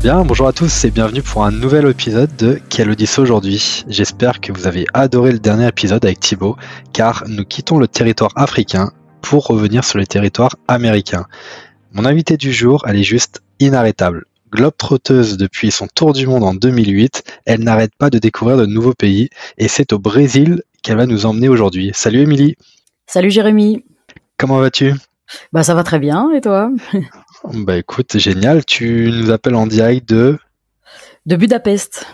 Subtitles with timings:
[0.00, 3.84] Bien, bonjour à tous et bienvenue pour un nouvel épisode de Quelle Odyssée aujourd'hui.
[3.86, 6.56] J'espère que vous avez adoré le dernier épisode avec Thibaut,
[6.94, 11.26] car nous quittons le territoire africain pour revenir sur les territoires américains.
[11.92, 14.24] Mon invité du jour, elle est juste inarrêtable.
[14.50, 18.94] Globe-trotteuse depuis son tour du monde en 2008, elle n'arrête pas de découvrir de nouveaux
[18.94, 19.28] pays
[19.58, 21.90] et c'est au Brésil qu'elle va nous emmener aujourd'hui.
[21.92, 22.56] Salut Émilie.
[23.06, 23.84] Salut Jérémy.
[24.38, 24.94] Comment vas-tu?
[25.52, 26.70] Bah ça va très bien et toi?
[27.44, 28.64] Bah écoute, génial.
[28.64, 30.38] Tu nous appelles en direct de
[31.26, 32.06] De Budapest.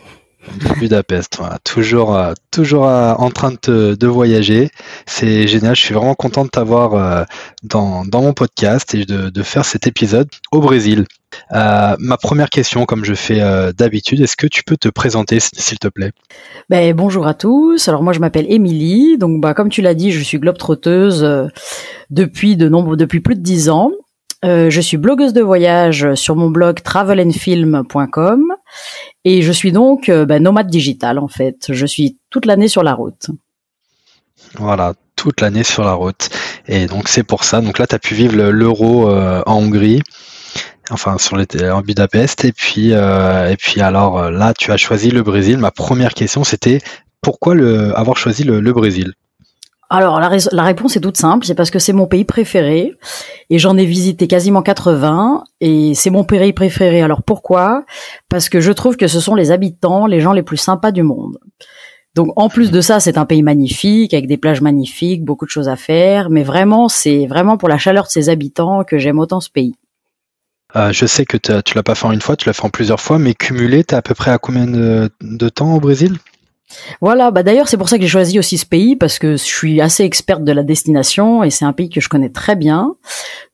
[0.61, 1.59] De Budapest, voilà.
[1.65, 4.70] Toujours, euh, toujours euh, en train de, de voyager.
[5.05, 5.75] C'est génial.
[5.75, 7.25] Je suis vraiment content de t'avoir euh,
[7.65, 11.05] dans, dans mon podcast et de, de faire cet épisode au Brésil.
[11.50, 13.41] ma première question, comme je fais
[13.77, 16.12] d'habitude, est-ce que tu peux te présenter, s'il te plaît?
[16.70, 17.89] Ben, Bonjour à tous.
[17.89, 19.19] Alors moi, je m'appelle Émilie.
[19.19, 21.50] Donc, bah, comme tu l'as dit, je suis globe-trotteuse
[22.11, 23.91] depuis de nombre, depuis plus de dix ans.
[24.45, 28.45] Euh, je suis blogueuse de voyage sur mon blog travelandfilm.com
[29.25, 31.67] et je suis donc euh, bah, nomade digital en fait.
[31.70, 33.31] Je suis toute l'année sur la route.
[34.55, 36.28] Voilà, toute l'année sur la route.
[36.69, 37.61] Et donc c'est pour ça.
[37.61, 40.03] Donc là, tu as pu vivre l'euro euh, en Hongrie,
[40.91, 42.45] enfin sur les, en Budapest.
[42.45, 42.93] Et puis,
[43.81, 45.56] alors là, tu as choisi le Brésil.
[45.56, 46.81] Ma première question, c'était
[47.23, 47.55] pourquoi
[47.95, 49.15] avoir choisi le Brésil?
[49.89, 52.95] Alors la, réponse est toute simple, c'est parce que c'est mon pays préféré
[53.51, 57.03] et j'en ai visité quasiment 80 et c'est mon pays préféré.
[57.03, 57.84] Alors pourquoi?
[58.28, 61.03] Parce que je trouve que ce sont les habitants, les gens les plus sympas du
[61.03, 61.39] monde.
[62.15, 65.51] Donc en plus de ça, c'est un pays magnifique avec des plages magnifiques, beaucoup de
[65.51, 69.21] choses à faire, mais vraiment c'est vraiment pour la chaleur de ses habitants que j'aime
[69.21, 69.75] autant ce pays.
[70.75, 72.71] Euh, je sais que tu l'as pas fait en une fois, tu l'as fait en
[72.71, 76.19] plusieurs fois, mais cumulé, tu à peu près à combien de temps au Brésil?
[77.00, 79.43] Voilà, bah d'ailleurs c'est pour ça que j'ai choisi aussi ce pays parce que je
[79.43, 82.97] suis assez experte de la destination et c'est un pays que je connais très bien.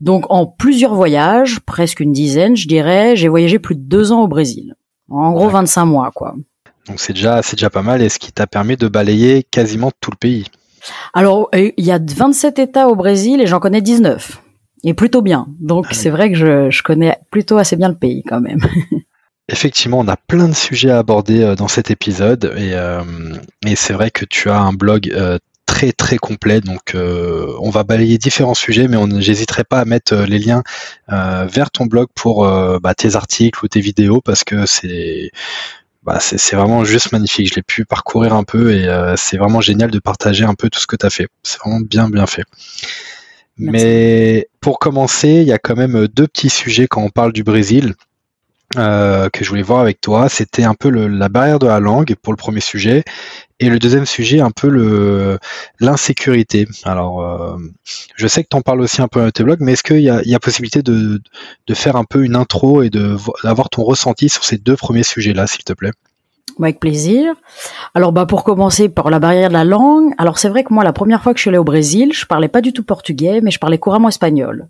[0.00, 4.22] Donc en plusieurs voyages, presque une dizaine, je dirais, j'ai voyagé plus de deux ans
[4.22, 4.74] au Brésil.
[5.08, 6.34] En gros 25 mois quoi.
[6.88, 9.90] Donc c'est déjà c'est déjà pas mal et ce qui t'a permis de balayer quasiment
[10.00, 10.46] tout le pays.
[11.12, 14.42] Alors il y a 27 États au Brésil et j'en connais 19
[14.84, 15.46] et plutôt bien.
[15.60, 18.60] Donc ah c'est vrai que je, je connais plutôt assez bien le pays quand même.
[19.48, 23.02] Effectivement, on a plein de sujets à aborder euh, dans cet épisode et, euh,
[23.66, 26.60] et c'est vrai que tu as un blog euh, très très complet.
[26.60, 29.08] Donc on va balayer différents sujets, mais on
[29.68, 30.62] pas à mettre les liens
[31.08, 32.46] vers ton blog pour
[32.80, 35.30] bah, tes articles ou tes vidéos parce que c'est
[36.02, 37.48] bah, c'est vraiment juste magnifique.
[37.48, 38.86] Je l'ai pu parcourir un peu et
[39.16, 41.28] c'est vraiment génial de partager un peu tout ce que tu as fait.
[41.42, 42.44] C'est vraiment bien bien fait.
[43.56, 47.44] Mais pour commencer, il y a quand même deux petits sujets quand on parle du
[47.44, 47.94] Brésil.
[48.78, 52.14] Euh, que je voulais voir avec toi, c'était un peu la barrière de la langue
[52.22, 53.04] pour le premier sujet,
[53.60, 55.38] et le deuxième sujet, un peu
[55.78, 56.66] l'insécurité.
[56.84, 57.56] Alors, euh,
[58.16, 60.00] je sais que tu en parles aussi un peu dans tes blogs, mais est-ce qu'il
[60.00, 61.20] y a, y a possibilité de,
[61.74, 65.64] faire un peu une intro et d'avoir ton ressenti sur ces deux premiers sujets-là, s'il
[65.64, 65.92] te plaît?
[66.60, 67.34] Avec plaisir.
[67.94, 70.12] Alors bah pour commencer par la barrière de la langue.
[70.18, 72.26] Alors c'est vrai que moi la première fois que je suis allée au Brésil, je
[72.26, 74.68] parlais pas du tout portugais, mais je parlais couramment espagnol.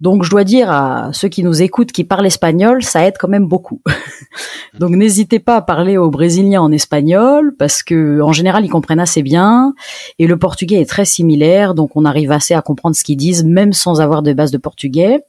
[0.00, 3.28] Donc je dois dire à ceux qui nous écoutent qui parlent espagnol, ça aide quand
[3.28, 3.80] même beaucoup.
[4.78, 9.00] Donc n'hésitez pas à parler aux Brésiliens en espagnol parce que en général ils comprennent
[9.00, 9.74] assez bien
[10.18, 13.44] et le portugais est très similaire, donc on arrive assez à comprendre ce qu'ils disent
[13.44, 15.22] même sans avoir de base de portugais.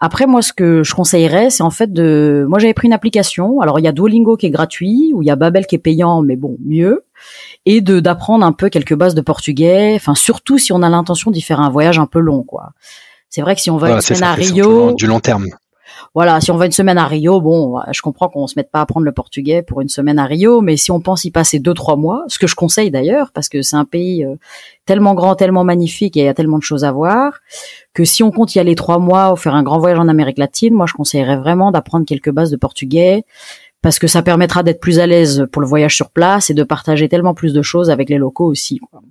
[0.00, 3.60] Après moi ce que je conseillerais c'est en fait de moi j'avais pris une application,
[3.60, 5.78] alors il y a Duolingo qui est gratuit ou il y a Babel qui est
[5.78, 7.04] payant mais bon, mieux
[7.66, 11.30] et de d'apprendre un peu quelques bases de portugais, enfin surtout si on a l'intention
[11.30, 12.72] d'y faire un voyage un peu long quoi.
[13.36, 15.44] C'est vrai que si on va une semaine à Rio, du long terme.
[16.14, 18.78] Voilà, si on va une semaine à Rio, bon, je comprends qu'on se mette pas
[18.78, 21.58] à apprendre le portugais pour une semaine à Rio, mais si on pense y passer
[21.58, 24.36] deux trois mois, ce que je conseille d'ailleurs, parce que c'est un pays euh,
[24.86, 27.40] tellement grand, tellement magnifique et il y a tellement de choses à voir,
[27.92, 30.38] que si on compte y aller trois mois ou faire un grand voyage en Amérique
[30.38, 33.24] latine, moi je conseillerais vraiment d'apprendre quelques bases de portugais,
[33.82, 36.62] parce que ça permettra d'être plus à l'aise pour le voyage sur place et de
[36.62, 38.78] partager tellement plus de choses avec les locaux aussi.
[38.78, 39.02] Quoi.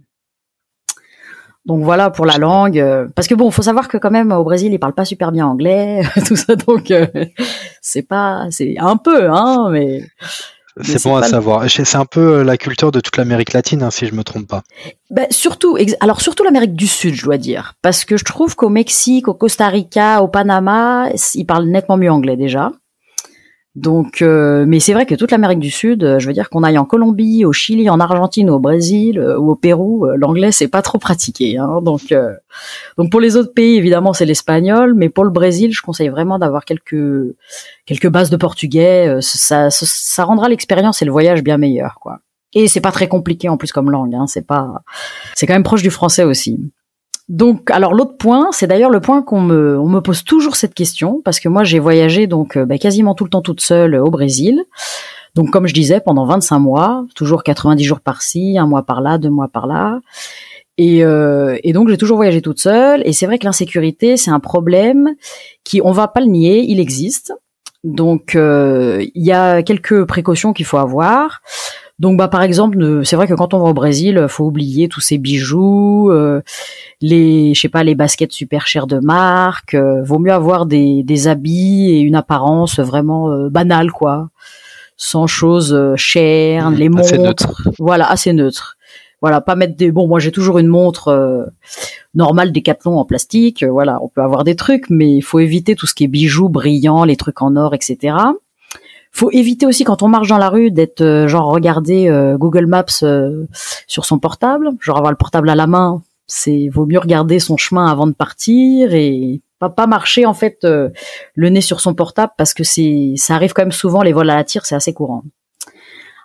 [1.65, 4.43] Donc voilà pour la langue, euh, parce que bon, faut savoir que quand même au
[4.43, 7.07] Brésil ils parlent pas super bien anglais, tout ça, donc euh,
[7.81, 10.03] c'est pas, c'est un peu, hein, mais.
[10.81, 11.69] C'est bon à savoir.
[11.69, 14.45] C'est un peu euh, la culture de toute l'Amérique latine, hein, si je me trompe
[14.45, 14.61] pas.
[15.09, 18.67] Ben, surtout, alors surtout l'Amérique du Sud, je dois dire, parce que je trouve qu'au
[18.67, 22.73] Mexique, au Costa Rica, au Panama, ils parlent nettement mieux anglais déjà.
[23.75, 26.63] Donc, euh, mais c'est vrai que toute l'Amérique du Sud, euh, je veux dire qu'on
[26.63, 30.69] aille en Colombie, au Chili, en Argentine, au Brésil euh, ou au Pérou, l'anglais c'est
[30.69, 31.57] pas trop pratiqué.
[31.57, 32.13] Hein, donc,
[32.97, 36.39] donc pour les autres pays, évidemment, c'est l'espagnol, mais pour le Brésil, je conseille vraiment
[36.39, 37.35] d'avoir quelques
[37.85, 39.17] quelques bases de portugais.
[39.19, 42.19] Ça, ça, ça rendra l'expérience et le voyage bien meilleur, quoi.
[42.53, 44.15] Et c'est pas très compliqué en plus comme langue.
[44.15, 44.83] Hein, c'est pas,
[45.33, 46.71] c'est quand même proche du français aussi.
[47.27, 50.75] Donc, alors l'autre point, c'est d'ailleurs le point qu'on me, on me pose toujours cette
[50.75, 53.95] question parce que moi j'ai voyagé donc euh, bah, quasiment tout le temps toute seule
[53.95, 54.63] au Brésil.
[55.33, 59.29] Donc comme je disais, pendant 25 mois, toujours 90 jours par-ci, un mois par-là, deux
[59.29, 59.99] mois par-là.
[60.77, 63.01] Et, euh, et donc j'ai toujours voyagé toute seule.
[63.05, 65.15] Et c'est vrai que l'insécurité, c'est un problème
[65.63, 67.33] qui, on va pas le nier, il existe.
[67.83, 71.41] Donc euh, il y a quelques précautions qu'il faut avoir.
[71.97, 74.99] Donc bah par exemple, c'est vrai que quand on va au Brésil, faut oublier tous
[74.99, 76.41] ces bijoux, euh,
[76.99, 79.75] les je sais pas les baskets super chères de marque.
[79.75, 84.29] Euh, vaut mieux avoir des, des habits et une apparence vraiment euh, banale quoi,
[84.97, 87.69] sans choses chères, les montres, assez neutre.
[87.79, 88.77] voilà assez neutre.
[89.21, 91.47] Voilà, pas mettre des bon moi j'ai toujours une montre
[92.13, 93.63] normale Decathlon en plastique.
[93.63, 96.49] voilà, on peut avoir des trucs, mais il faut éviter tout ce qui est bijoux
[96.49, 98.17] brillants, les trucs en or, etc
[99.15, 102.65] faut éviter aussi quand on marche dans la rue d'être euh, genre regarder euh, Google
[102.65, 103.45] Maps euh,
[103.87, 106.01] sur son portable, genre avoir le portable à la main.
[106.27, 110.57] C'est vaut mieux regarder son chemin avant de partir et pas pas marcher en fait
[110.63, 114.31] le nez sur son portable parce que c'est ça arrive quand même souvent les vols
[114.31, 115.23] à la tire, c'est assez courant.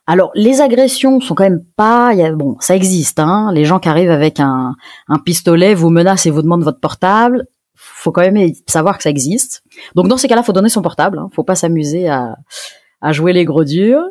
[0.07, 3.79] Alors les agressions sont quand même pas y a, bon, ça existe hein, les gens
[3.79, 4.75] qui arrivent avec un,
[5.07, 9.11] un pistolet vous menacent et vous demandent votre portable, faut quand même savoir que ça
[9.11, 9.63] existe.
[9.95, 11.19] Donc dans ces cas-là, faut donner son portable.
[11.19, 11.29] Hein.
[11.35, 12.37] Faut pas s'amuser à,
[13.00, 14.05] à jouer les gros durs.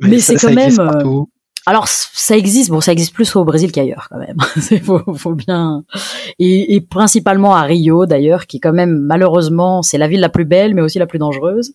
[0.00, 0.78] Mais, c'est quand même.
[0.80, 1.22] Euh,
[1.64, 4.36] alors ça existe, bon ça existe plus au Brésil qu'ailleurs quand même.
[4.82, 5.84] faut, faut bien
[6.40, 10.44] et, et, principalement à Rio d'ailleurs, qui quand même malheureusement c'est la ville la plus
[10.44, 11.72] belle mais aussi la plus dangereuse.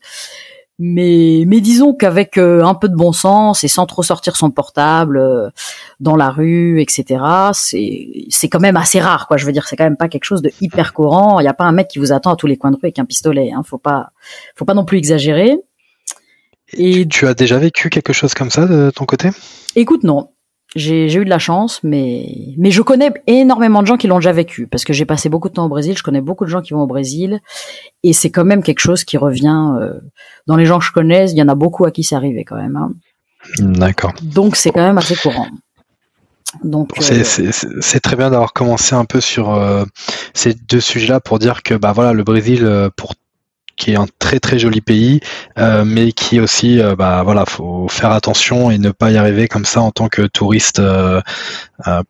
[0.80, 4.52] Mais mais disons qu'avec euh, un peu de bon sens et sans trop sortir son
[4.52, 5.50] portable euh,
[6.00, 7.24] dans la rue, etc.
[7.54, 9.38] C'est c'est quand même assez rare quoi.
[9.38, 11.40] Je veux dire c'est quand même pas quelque chose de hyper courant.
[11.40, 12.86] Il y a pas un mec qui vous attend à tous les coins de rue
[12.86, 13.52] avec un pistolet.
[13.52, 13.64] Hein.
[13.66, 14.12] Faut pas
[14.56, 15.58] faut pas non plus exagérer.
[16.74, 19.30] Et tu as déjà vécu quelque chose comme ça de ton côté?
[19.76, 20.30] Écoute, non.
[20.76, 24.34] J'ai eu de la chance, mais mais je connais énormément de gens qui l'ont déjà
[24.34, 25.98] vécu parce que j'ai passé beaucoup de temps au Brésil.
[25.98, 27.40] Je connais beaucoup de gens qui vont au Brésil
[28.04, 29.94] et c'est quand même quelque chose qui revient euh,
[30.46, 31.32] dans les gens que je connais.
[31.32, 32.76] Il y en a beaucoup à qui c'est arrivé quand même.
[32.76, 32.92] Hein.
[33.60, 34.14] D'accord.
[34.22, 35.48] Donc c'est quand même assez courant.
[36.66, 39.86] Donc c'est euh, très bien d'avoir commencé un peu sur euh,
[40.34, 43.16] ces deux sujets-là pour dire que bah voilà le Brésil pour
[43.78, 45.20] qui est un très très joli pays,
[45.58, 49.48] euh, mais qui aussi, euh, bah voilà, faut faire attention et ne pas y arriver
[49.48, 51.22] comme ça en tant que touriste euh,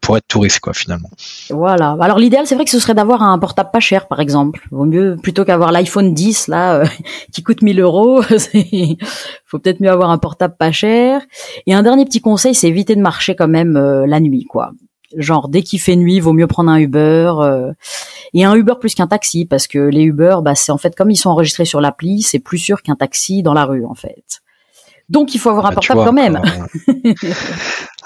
[0.01, 1.09] pour être touriste quoi finalement.
[1.49, 1.97] Voilà.
[1.99, 4.65] Alors l'idéal c'est vrai que ce serait d'avoir un portable pas cher par exemple.
[4.71, 6.83] Vaut mieux plutôt qu'avoir l'iPhone 10 là
[7.33, 8.21] qui coûte 1000 euros.
[9.45, 11.21] faut peut-être mieux avoir un portable pas cher.
[11.65, 14.71] Et un dernier petit conseil, c'est éviter de marcher quand même la nuit quoi
[15.15, 17.71] genre dès qu'il fait nuit, vaut mieux prendre un Uber euh,
[18.33, 21.11] et un Uber plus qu'un taxi parce que les Uber, bah c'est en fait comme
[21.11, 24.41] ils sont enregistrés sur l'appli, c'est plus sûr qu'un taxi dans la rue en fait.
[25.09, 26.41] Donc il faut avoir un bah, portable quand même.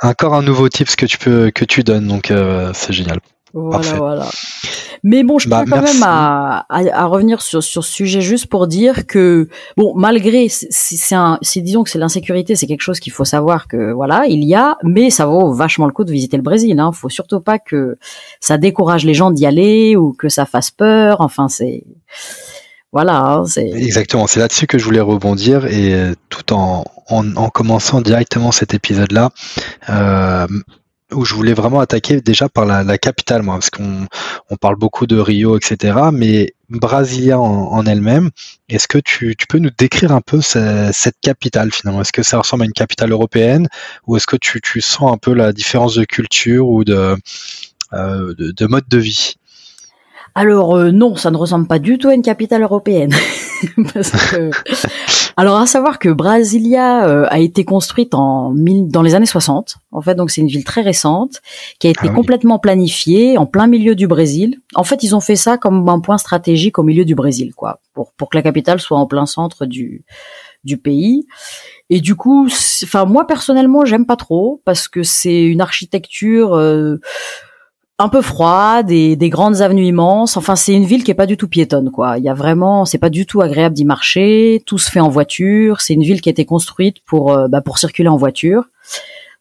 [0.01, 3.19] Encore, un nouveau tips que tu peux que tu donnes, donc euh, c'est génial.
[3.53, 4.29] Voilà, voilà.
[5.03, 8.67] Mais bon, je bah, quand même à, à, revenir sur, sur ce sujet juste pour
[8.67, 13.25] dire que bon, malgré c'est un, disons que c'est l'insécurité, c'est quelque chose qu'il faut
[13.25, 16.43] savoir que voilà, il y a, mais ça vaut vachement le coup de visiter le
[16.43, 16.79] Brésil.
[16.79, 16.91] Hein.
[16.91, 17.97] Faut surtout pas que
[18.39, 21.21] ça décourage les gens d'y aller ou que ça fasse peur.
[21.21, 21.83] Enfin, c'est
[22.91, 24.27] voilà, hein, c'est exactement.
[24.27, 28.73] C'est là-dessus que je voulais rebondir et euh, tout en, en, en commençant directement cet
[28.73, 29.31] épisode-là.
[29.89, 30.45] Euh,
[31.13, 34.07] où je voulais vraiment attaquer déjà par la, capitale, moi, parce qu'on
[34.49, 35.97] on parle beaucoup de Rio, etc.
[36.13, 38.29] Mais Brasilia en, elle-même,
[38.69, 42.01] est-ce que tu, peux nous décrire un peu cette, capitale finalement?
[42.01, 43.67] Est-ce que ça ressemble à une capitale européenne
[44.07, 47.15] ou est-ce que tu, sens un peu la différence de culture ou de,
[47.93, 49.35] euh, de, mode de vie?
[50.33, 53.13] Alors euh, non, ça ne ressemble pas du tout à une capitale européenne.
[53.93, 54.49] Parce que
[55.37, 59.77] alors à savoir que Brasilia euh, a été construite en dans les années 60.
[59.91, 61.41] En fait, donc c'est une ville très récente
[61.79, 64.59] qui a été ah complètement planifiée en plein milieu du Brésil.
[64.75, 67.79] En fait, ils ont fait ça comme un point stratégique au milieu du Brésil, quoi,
[67.93, 70.03] pour pour que la capitale soit en plein centre du
[70.63, 71.25] du pays.
[71.89, 72.47] Et du coup,
[72.83, 76.97] enfin moi personnellement, j'aime pas trop parce que c'est une architecture euh,
[78.01, 80.37] un peu froide, des, des grandes avenues immenses.
[80.37, 82.17] Enfin, c'est une ville qui est pas du tout piétonne, quoi.
[82.17, 84.61] Il y a vraiment, c'est pas du tout agréable d'y marcher.
[84.65, 85.81] Tout se fait en voiture.
[85.81, 88.65] C'est une ville qui a été construite pour, euh, bah, pour circuler en voiture.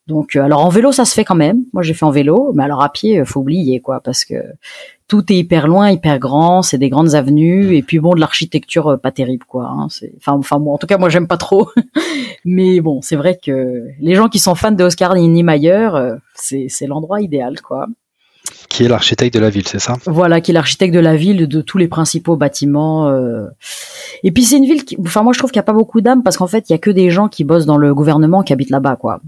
[0.06, 1.64] Donc, euh, alors en vélo, ça se fait quand même.
[1.72, 4.34] Moi, j'ai fait en vélo, mais alors à pied, faut oublier, quoi, parce que
[5.10, 8.86] tout est hyper loin, hyper grand, c'est des grandes avenues et puis bon de l'architecture
[8.92, 9.66] euh, pas terrible quoi.
[9.66, 11.68] Hein, c'est enfin en tout cas moi j'aime pas trop,
[12.44, 16.66] mais bon c'est vrai que les gens qui sont fans de Oscar Niemeyer, euh, c'est
[16.68, 17.88] c'est l'endroit idéal quoi.
[18.68, 19.94] Qui est l'architecte de la ville, c'est ça?
[20.06, 23.08] Voilà, qui est l'architecte de la ville, de tous les principaux bâtiments.
[23.08, 23.46] Euh.
[24.22, 26.00] Et puis c'est une ville qui, enfin moi je trouve qu'il y a pas beaucoup
[26.00, 28.42] d'âme parce qu'en fait il y a que des gens qui bossent dans le gouvernement
[28.42, 29.20] qui habitent là-bas quoi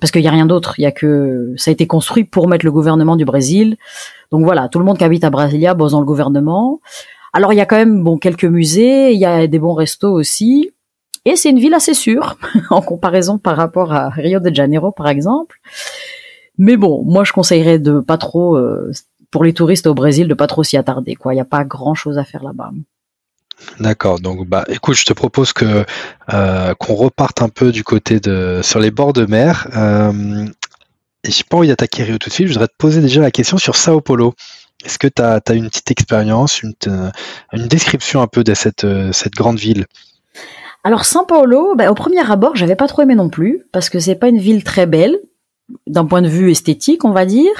[0.00, 0.74] parce qu'il y a rien d'autre.
[0.78, 3.76] Il y a que ça a été construit pour mettre le gouvernement du Brésil.
[4.30, 6.80] Donc voilà, tout le monde qui habite à Brasilia bosse dans le gouvernement.
[7.32, 10.12] Alors il y a quand même bon quelques musées, il y a des bons restos
[10.12, 10.70] aussi,
[11.24, 12.38] et c'est une ville assez sûre
[12.70, 15.60] en comparaison par rapport à Rio de Janeiro par exemple.
[16.58, 18.92] Mais bon, moi je conseillerais de pas trop euh,
[19.30, 21.32] pour les touristes au Brésil de pas trop s'y attarder quoi.
[21.32, 22.72] Il n'y a pas grand chose à faire là-bas.
[23.80, 24.20] D'accord.
[24.20, 25.84] Donc, bah, écoute, je te propose que
[26.32, 29.68] euh, qu'on reparte un peu du côté de sur les bords de mer.
[29.76, 30.46] Euh,
[31.24, 32.46] et j'ai pas envie d'attaquer Rio tout de suite.
[32.46, 34.34] Je voudrais te poser déjà la question sur Sao Paulo.
[34.84, 36.74] Est-ce que tu as, une petite expérience, une,
[37.52, 39.86] une, description un peu de cette, cette grande ville?
[40.84, 43.98] Alors Sao Paulo, bah, au premier abord, j'avais pas trop aimé non plus parce que
[43.98, 45.18] c'est pas une ville très belle
[45.86, 47.52] d'un point de vue esthétique, on va dire.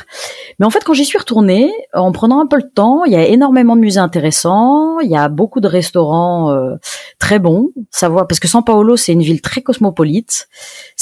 [0.59, 3.17] Mais en fait, quand j'y suis retournée, en prenant un peu le temps, il y
[3.17, 6.77] a énormément de musées intéressants, il y a beaucoup de restaurants euh,
[7.19, 7.71] très bons.
[7.91, 10.49] Savoir parce que São Paulo, c'est une ville très cosmopolite.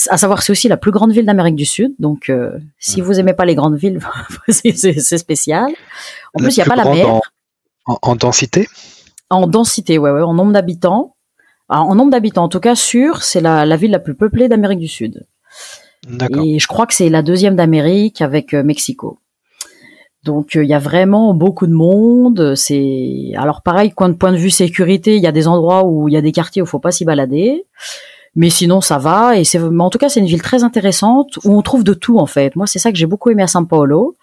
[0.08, 1.94] À savoir, c'est aussi la plus grande ville d'Amérique du Sud.
[1.98, 4.00] Donc, euh, si vous aimez pas les grandes villes,
[4.48, 5.70] c'est spécial.
[6.34, 7.20] En plus, il n'y a pas la mer.
[7.86, 8.68] En, densité?
[9.30, 11.14] En densité, ouais, ouais, en nombre d'habitants.
[11.68, 14.80] En nombre d'habitants, en tout cas, sûr, c'est la, la ville la plus peuplée d'Amérique
[14.80, 15.26] du Sud.
[16.44, 19.18] Et je crois que c'est la deuxième d'Amérique avec euh, Mexico.
[20.24, 22.54] Donc euh, il y a vraiment beaucoup de monde.
[22.54, 26.08] C'est alors pareil, point de point de vue sécurité, il y a des endroits où
[26.08, 27.66] il y a des quartiers où il faut pas s'y balader.
[28.36, 29.38] Mais sinon, ça va.
[29.38, 32.18] Et c'est, en tout cas, c'est une ville très intéressante où on trouve de tout,
[32.18, 32.54] en fait.
[32.54, 34.14] Moi, c'est ça que j'ai beaucoup aimé à São Paulo.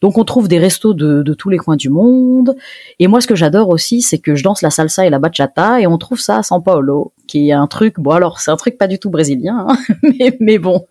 [0.00, 2.54] Donc, on trouve des restos de, de tous les coins du monde.
[3.00, 5.80] Et moi, ce que j'adore aussi, c'est que je danse la salsa et la bachata
[5.80, 8.56] et on trouve ça à São Paulo, qui est un truc, bon, alors, c'est un
[8.56, 9.78] truc pas du tout brésilien, hein,
[10.40, 10.86] mais, bon.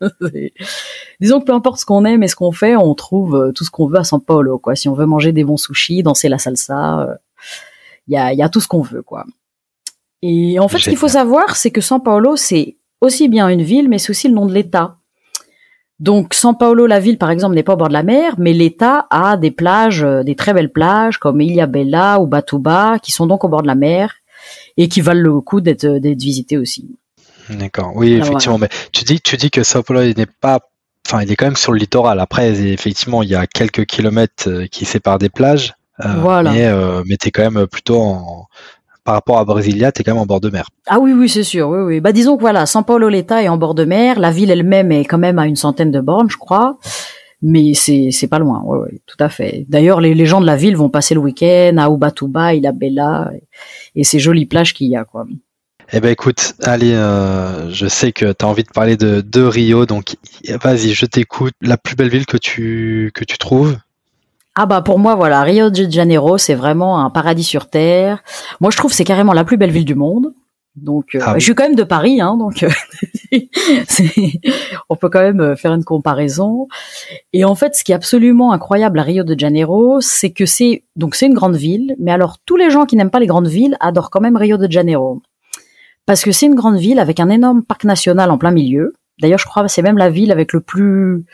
[1.20, 3.64] Disons que peu importe ce qu'on aime et ce qu'on fait, on trouve euh, tout
[3.64, 4.76] ce qu'on veut à São Paulo, quoi.
[4.76, 7.14] Si on veut manger des bons sushis, danser la salsa, euh,
[8.06, 9.24] il y a, y a tout ce qu'on veut, quoi.
[10.28, 13.62] Et en fait, ce qu'il faut savoir, c'est que São Paulo, c'est aussi bien une
[13.62, 14.96] ville, mais c'est aussi le nom de l'État.
[16.00, 18.52] Donc, São Paulo, la ville, par exemple, n'est pas au bord de la mer, mais
[18.52, 23.26] l'État a des plages, euh, des très belles plages, comme Ilhabela ou Batuba, qui sont
[23.26, 24.16] donc au bord de la mer
[24.76, 26.96] et qui valent le coup d'être visitées aussi.
[27.48, 27.92] D'accord.
[27.94, 28.58] Oui, effectivement.
[28.58, 30.58] Mais tu dis, tu dis que São Paulo n'est pas,
[31.06, 32.18] enfin, il est quand même sur le littoral.
[32.20, 35.74] Après, effectivement, il y a quelques kilomètres euh, qui séparent des plages.
[36.04, 36.50] Euh, voilà.
[36.52, 38.46] Mais, euh, mais es quand même plutôt en,
[39.06, 40.68] par rapport à Brasilia, tu es quand même en bord de mer.
[40.86, 41.68] Ah oui, oui, c'est sûr.
[41.68, 42.00] Oui, oui.
[42.00, 44.92] Bah disons que voilà, São Paulo l'État est en bord de mer, la ville elle-même
[44.92, 46.78] est quand même à une centaine de bornes, je crois.
[47.42, 49.64] Mais c'est c'est pas loin, oui, oui, tout à fait.
[49.68, 54.00] D'ailleurs, les, les gens de la ville vont passer le week-end à Ubatuba, Ilhabela et,
[54.00, 55.26] et ces jolies plages qu'il y a, quoi.
[55.92, 59.42] Eh ben écoute, allez, euh, je sais que tu as envie de parler de, de
[59.42, 60.16] Rio, donc
[60.60, 61.54] vas-y, je t'écoute.
[61.60, 63.76] La plus belle ville que tu que tu trouves?
[64.58, 68.22] Ah bah pour moi voilà Rio de Janeiro c'est vraiment un paradis sur terre.
[68.60, 70.32] Moi je trouve c'est carrément la plus belle ville du monde.
[70.76, 72.70] Donc euh, ah je suis quand même de Paris hein donc euh,
[74.88, 76.68] on peut quand même euh, faire une comparaison.
[77.34, 80.84] Et en fait ce qui est absolument incroyable à Rio de Janeiro c'est que c'est
[80.96, 83.48] donc c'est une grande ville mais alors tous les gens qui n'aiment pas les grandes
[83.48, 85.20] villes adorent quand même Rio de Janeiro
[86.06, 88.94] parce que c'est une grande ville avec un énorme parc national en plein milieu.
[89.20, 91.26] D'ailleurs je crois que c'est même la ville avec le plus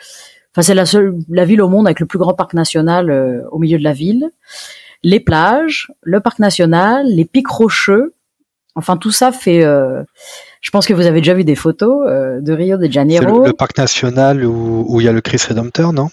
[0.53, 3.41] Enfin, c'est la seule, la ville au monde avec le plus grand parc national euh,
[3.51, 4.29] au milieu de la ville.
[5.01, 8.13] Les plages, le parc national, les pics rocheux.
[8.75, 9.63] Enfin, tout ça fait.
[9.63, 10.03] Euh,
[10.61, 13.43] je pense que vous avez déjà vu des photos euh, de Rio de Janeiro.
[13.43, 16.09] C'est le, parc national où il y a le Christ Rédempteur, non?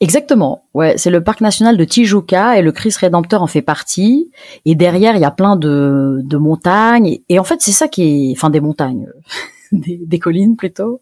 [0.00, 0.64] Exactement.
[0.74, 4.30] Ouais, c'est le parc national de Tijuca et le Christ Rédempteur en fait partie.
[4.64, 7.18] Et derrière, il y a plein de, de montagnes.
[7.28, 9.08] Et, en fait, c'est ça qui est, enfin, des montagnes,
[9.72, 11.00] des, des collines plutôt.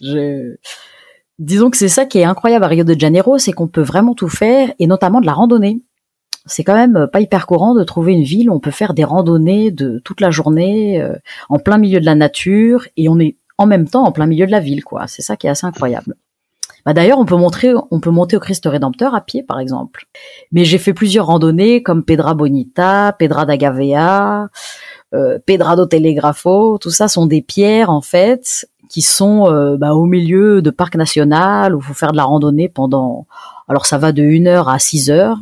[0.00, 0.56] Je,
[1.38, 4.14] Disons que c'est ça qui est incroyable à Rio de Janeiro, c'est qu'on peut vraiment
[4.14, 5.82] tout faire, et notamment de la randonnée.
[6.46, 9.04] C'est quand même pas hyper courant de trouver une ville où on peut faire des
[9.04, 11.14] randonnées de toute la journée, euh,
[11.48, 14.46] en plein milieu de la nature, et on est en même temps en plein milieu
[14.46, 15.06] de la ville, quoi.
[15.08, 16.14] C'est ça qui est assez incroyable.
[16.86, 20.06] Bah d'ailleurs, on peut montrer, on peut monter au Christ Rédempteur à pied, par exemple.
[20.52, 24.48] Mais j'ai fait plusieurs randonnées comme Pedra Bonita, Pedra da Gavea,
[25.12, 26.78] euh, Pedra do Telegrafo.
[26.78, 30.96] Tout ça sont des pierres en fait qui sont euh, bah, au milieu de parcs
[30.96, 33.26] national où il faut faire de la randonnée pendant.
[33.68, 35.38] Alors ça va de 1 heure à 6 heures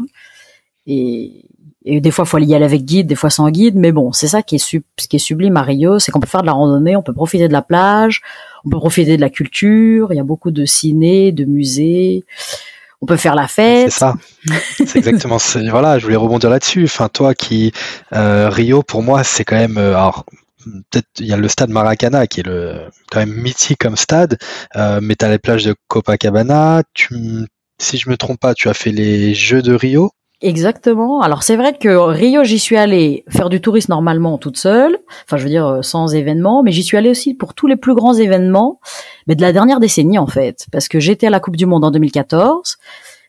[0.86, 1.44] et,
[1.84, 4.12] et des fois il faut y aller avec guide, des fois sans guide, mais bon
[4.12, 6.46] c'est ça qui est, ce qui est sublime à Rio, c'est qu'on peut faire de
[6.46, 8.22] la randonnée, on peut profiter de la plage,
[8.64, 12.24] on peut profiter de la culture, il y a beaucoup de ciné, de musées.
[13.02, 13.90] on peut faire la fête.
[13.90, 14.14] C'est ça.
[14.76, 15.36] C'est exactement.
[15.70, 16.84] Voilà, je voulais rebondir là-dessus.
[16.84, 17.72] Enfin, toi qui
[18.14, 19.76] euh, Rio, pour moi, c'est quand même.
[19.76, 20.24] Euh, alors,
[20.90, 24.38] peut-être il y a le stade Maracana qui est le quand même mythique comme stade,
[24.76, 26.82] euh, mais tu as les plages de Copacabana.
[27.78, 30.10] Si je me trompe pas, tu as fait les Jeux de Rio.
[30.40, 31.22] Exactement.
[31.22, 35.38] Alors c'est vrai que Rio, j'y suis allée faire du tourisme normalement toute seule, enfin
[35.38, 37.94] je veux dire euh, sans événement, mais j'y suis allée aussi pour tous les plus
[37.94, 38.78] grands événements,
[39.26, 41.84] mais de la dernière décennie en fait, parce que j'étais à la Coupe du Monde
[41.84, 42.76] en 2014,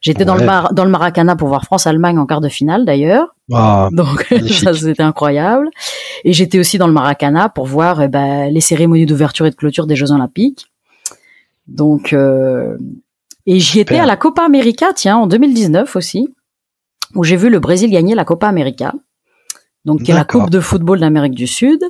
[0.05, 3.89] j'étais dans le dans le Maracana pour voir France-Allemagne en quart de finale d'ailleurs, ah,
[3.91, 5.69] donc ça c'était incroyable,
[6.23, 9.55] et j'étais aussi dans le Maracana pour voir eh ben, les cérémonies d'ouverture et de
[9.55, 10.67] clôture des Jeux Olympiques.
[11.67, 12.77] Donc euh,
[13.47, 16.29] et j'y étais à la Copa América, tiens, en 2019 aussi
[17.15, 18.93] où j'ai vu le Brésil gagner la Copa América,
[19.85, 21.83] donc qui est la Coupe de football d'Amérique du Sud.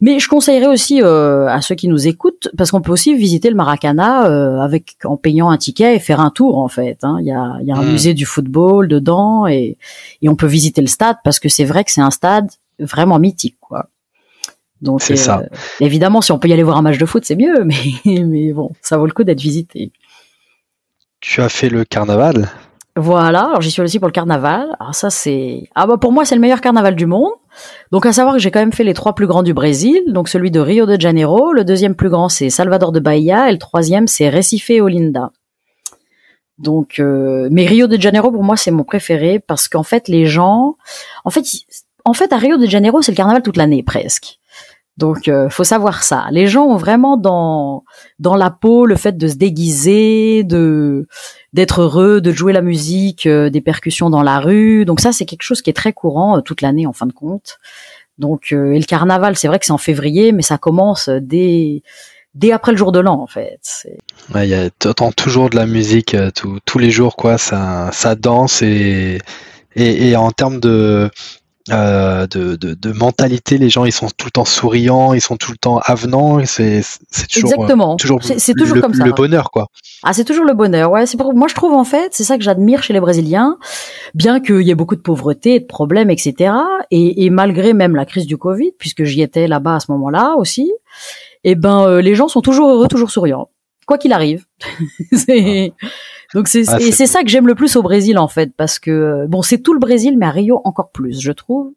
[0.00, 3.48] Mais je conseillerais aussi euh, à ceux qui nous écoutent, parce qu'on peut aussi visiter
[3.48, 6.98] le Maracana euh, avec en payant un ticket et faire un tour en fait.
[7.02, 7.18] Hein.
[7.20, 7.92] Il y, a, y a un hmm.
[7.92, 9.78] musée du football dedans et,
[10.20, 12.48] et on peut visiter le stade parce que c'est vrai que c'est un stade
[12.80, 13.88] vraiment mythique quoi.
[14.80, 15.38] Donc c'est ça.
[15.38, 17.76] Euh, évidemment, si on peut y aller voir un match de foot, c'est mieux, mais
[18.04, 19.92] mais bon, ça vaut le coup d'être visité.
[21.20, 22.48] Tu as fait le carnaval?
[22.94, 24.76] Voilà, alors j'y suis aussi pour le carnaval.
[24.78, 27.32] Alors ça c'est ah bah pour moi c'est le meilleur carnaval du monde.
[27.90, 30.28] Donc à savoir que j'ai quand même fait les trois plus grands du Brésil, donc
[30.28, 33.58] celui de Rio de Janeiro, le deuxième plus grand c'est Salvador de Bahia et le
[33.58, 35.30] troisième c'est Recife et Olinda.
[36.58, 40.26] Donc euh, mais Rio de Janeiro pour moi c'est mon préféré parce qu'en fait les
[40.26, 40.76] gens
[41.24, 41.46] en fait
[42.04, 44.38] en fait à Rio de Janeiro c'est le carnaval toute l'année presque.
[45.02, 46.26] Donc, euh, faut savoir ça.
[46.30, 47.82] Les gens ont vraiment dans
[48.20, 51.08] dans la peau le fait de se déguiser, de
[51.52, 54.84] d'être heureux, de jouer la musique, euh, des percussions dans la rue.
[54.84, 57.12] Donc ça, c'est quelque chose qui est très courant euh, toute l'année en fin de
[57.12, 57.58] compte.
[58.18, 61.82] Donc, euh, et le carnaval, c'est vrai que c'est en février, mais ça commence dès
[62.36, 63.88] dès après le jour de l'an en fait.
[64.36, 64.70] Il y a
[65.16, 66.16] toujours de la musique
[66.64, 67.38] tous les jours, quoi.
[67.38, 69.18] Ça ça danse et,
[69.74, 71.10] et en termes de
[71.70, 73.56] euh, de, de, de, mentalité.
[73.58, 76.44] Les gens, ils sont tout le temps souriants, ils sont tout le temps avenants.
[76.44, 76.82] C'est
[77.30, 77.96] toujours, Exactement.
[77.96, 79.04] toujours, c'est toujours le, comme ça.
[79.04, 79.68] Le bonheur, quoi.
[80.02, 80.90] Ah, c'est toujours le bonheur.
[80.90, 83.58] Ouais, c'est pour moi je trouve en fait, c'est ça que j'admire chez les Brésiliens,
[84.14, 86.52] bien qu'il y ait beaucoup de pauvreté, de problèmes, etc.
[86.90, 90.34] Et, et malgré même la crise du Covid, puisque j'y étais là-bas à ce moment-là
[90.36, 90.72] aussi,
[91.44, 93.50] et eh ben euh, les gens sont toujours heureux, toujours souriants,
[93.86, 94.44] quoi qu'il arrive.
[95.12, 95.72] c'est
[96.34, 98.90] donc c'est ah, c'est ça que j'aime le plus au Brésil en fait parce que
[98.90, 101.72] euh, bon c'est tout le Brésil mais à Rio encore plus je trouve.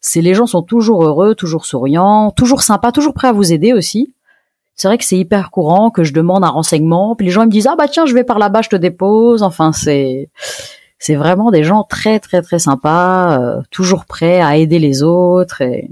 [0.00, 3.74] C'est les gens sont toujours heureux, toujours souriants, toujours sympas, toujours prêts à vous aider
[3.74, 4.14] aussi.
[4.74, 7.50] C'est vrai que c'est hyper courant que je demande un renseignement puis les gens me
[7.50, 9.42] disent ah bah tiens je vais par là-bas je te dépose.
[9.42, 10.30] Enfin c'est
[10.98, 15.62] c'est vraiment des gens très très très sympas, euh, toujours prêts à aider les autres
[15.62, 15.90] et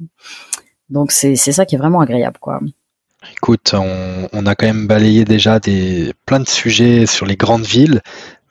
[0.89, 2.61] donc c'est c'est ça qui est vraiment agréable quoi.
[3.35, 8.01] Écoute, on, a quand même balayé déjà des, plein de sujets sur les grandes villes.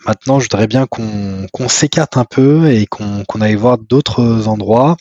[0.06, 4.96] Maintenant, je voudrais bien qu'on s'écarte un peu et qu'on aille voir d'autres endroits.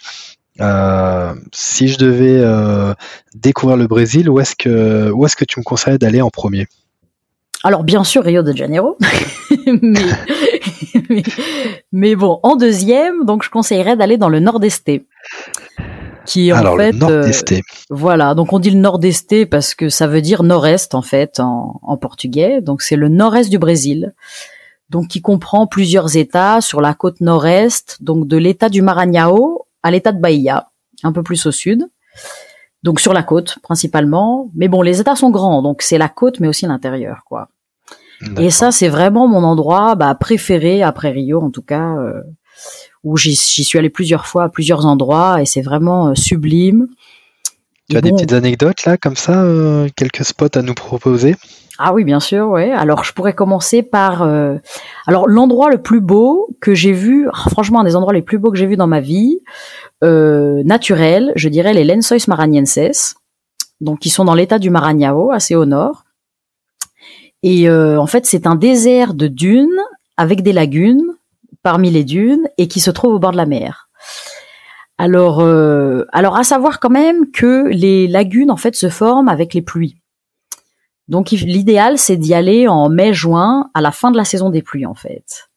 [0.61, 2.95] Euh, si je devais euh,
[3.35, 6.67] découvrir le Brésil, où est-ce que, tu me conseillerais d'aller en premier?
[7.63, 8.97] Alors bien sûr Rio de Janeiro,
[11.93, 14.89] mais, bon en deuxième donc je conseillerais d'aller dans le nord-est
[16.27, 17.53] qui en Alors, fait le nord-est.
[17.53, 17.61] Euh,
[17.91, 21.81] voilà, donc on dit le nord-est parce que ça veut dire nord-est en fait en,
[21.83, 22.61] en portugais.
[22.61, 24.15] Donc c'est le nord-est du Brésil.
[24.91, 29.91] Donc qui comprend plusieurs États sur la côte nord-est, donc de l'État du Maranhão à
[29.91, 30.69] l'État de Bahia,
[31.03, 31.89] un peu plus au sud.
[32.83, 36.39] Donc sur la côte principalement, mais bon les États sont grands, donc c'est la côte
[36.41, 37.49] mais aussi l'intérieur quoi.
[38.39, 41.97] Et ça c'est vraiment mon endroit bah, préféré après Rio en tout cas.
[41.97, 42.23] Euh,
[43.07, 46.89] où j'y suis allé plusieurs fois à plusieurs endroits et c'est vraiment euh, sublime.
[47.89, 51.37] Tu as des petites anecdotes là, comme ça, euh, quelques spots à nous proposer?
[51.79, 52.73] Ah oui, bien sûr, ouais.
[52.73, 54.57] Alors je pourrais commencer par, euh,
[55.07, 58.39] alors l'endroit le plus beau que j'ai vu, ah, franchement un des endroits les plus
[58.39, 59.39] beaux que j'ai vu dans ma vie,
[60.03, 63.15] naturel, je dirais les Lençóis Maranhenses,
[63.81, 66.05] donc qui sont dans l'état du Maranhão, assez au nord.
[67.45, 69.81] Et en fait, c'est un désert de dunes
[70.17, 71.17] avec des lagunes
[71.67, 73.89] parmi les dunes et qui se trouve au bord de la mer.
[74.99, 79.53] Alors, euh, alors à savoir quand même que les lagunes en fait se forment avec
[79.53, 79.97] les pluies.
[81.09, 84.87] Donc l'idéal c'est d'y aller en mai-juin à la fin de la saison des pluies
[84.87, 85.49] en fait.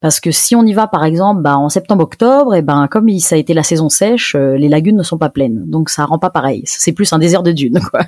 [0.00, 3.08] Parce que si on y va par exemple bah, en septembre-octobre, et eh ben comme
[3.18, 6.04] ça a été la saison sèche, euh, les lagunes ne sont pas pleines, donc ça
[6.04, 6.62] rend pas pareil.
[6.64, 8.02] C'est plus un désert de dunes quoi.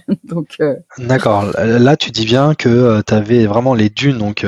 [0.61, 1.47] euh, d'accord.
[1.59, 4.47] Là tu dis bien que tu avais vraiment les dunes donc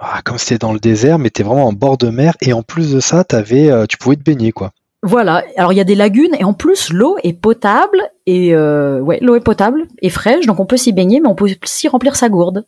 [0.00, 2.62] ah, comme c'était dans le désert, mais t'es vraiment en bord de mer et en
[2.62, 4.72] plus de ça, avais, euh, tu pouvais te baigner quoi.
[5.02, 5.44] Voilà.
[5.56, 9.18] Alors il y a des lagunes et en plus l'eau est potable et euh, ouais
[9.20, 12.16] l'eau est potable et fraîche donc on peut s'y baigner mais on peut aussi remplir
[12.16, 12.66] sa gourde.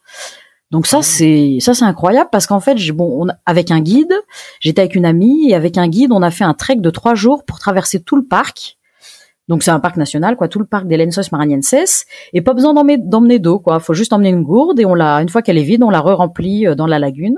[0.71, 4.15] Donc ça c'est ça c'est incroyable parce qu'en fait j'ai bon avec un guide
[4.61, 7.15] j'étais avec une amie et avec un guide on a fait un trek de trois
[7.15, 8.79] jours pour traverser tout le parc
[9.49, 12.75] donc c'est un parc national, quoi, tout le parc des Lensos Maranienses, et pas besoin
[12.75, 13.81] d'emmener d'eau, quoi.
[13.81, 16.01] Faut juste emmener une gourde et on la, une fois qu'elle est vide, on la
[16.01, 17.37] re-remplit euh, dans la lagune.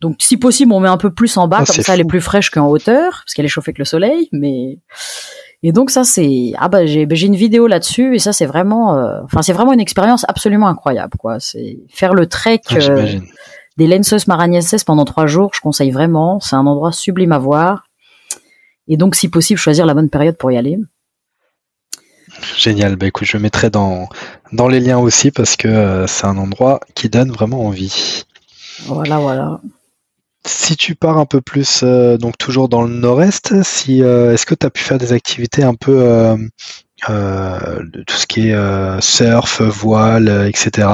[0.00, 2.04] Donc si possible, on met un peu plus en bas, ah, comme ça elle est
[2.04, 4.28] plus fraîche qu'en hauteur, parce qu'elle est chauffée avec le soleil.
[4.32, 4.78] Mais
[5.62, 8.94] et donc ça c'est ah bah j'ai j'ai une vidéo là-dessus et ça c'est vraiment,
[8.94, 11.40] euh, enfin c'est vraiment une expérience absolument incroyable, quoi.
[11.40, 12.60] C'est faire le trek.
[12.68, 13.18] Ah, euh,
[13.78, 16.40] des Lensos Maranienses pendant trois jours, je conseille vraiment.
[16.40, 17.84] C'est un endroit sublime à voir.
[18.88, 20.78] Et donc, si possible, choisir la bonne période pour y aller.
[22.56, 22.96] Génial.
[22.96, 24.08] Bah écoute, je mettrai dans,
[24.52, 28.24] dans les liens aussi parce que euh, c'est un endroit qui donne vraiment envie.
[28.84, 29.60] Voilà, voilà.
[30.46, 34.46] Si tu pars un peu plus, euh, donc toujours dans le nord-est, si, euh, est-ce
[34.46, 36.36] que tu as pu faire des activités un peu
[37.08, 40.88] de tout ce qui est surf, voile, etc.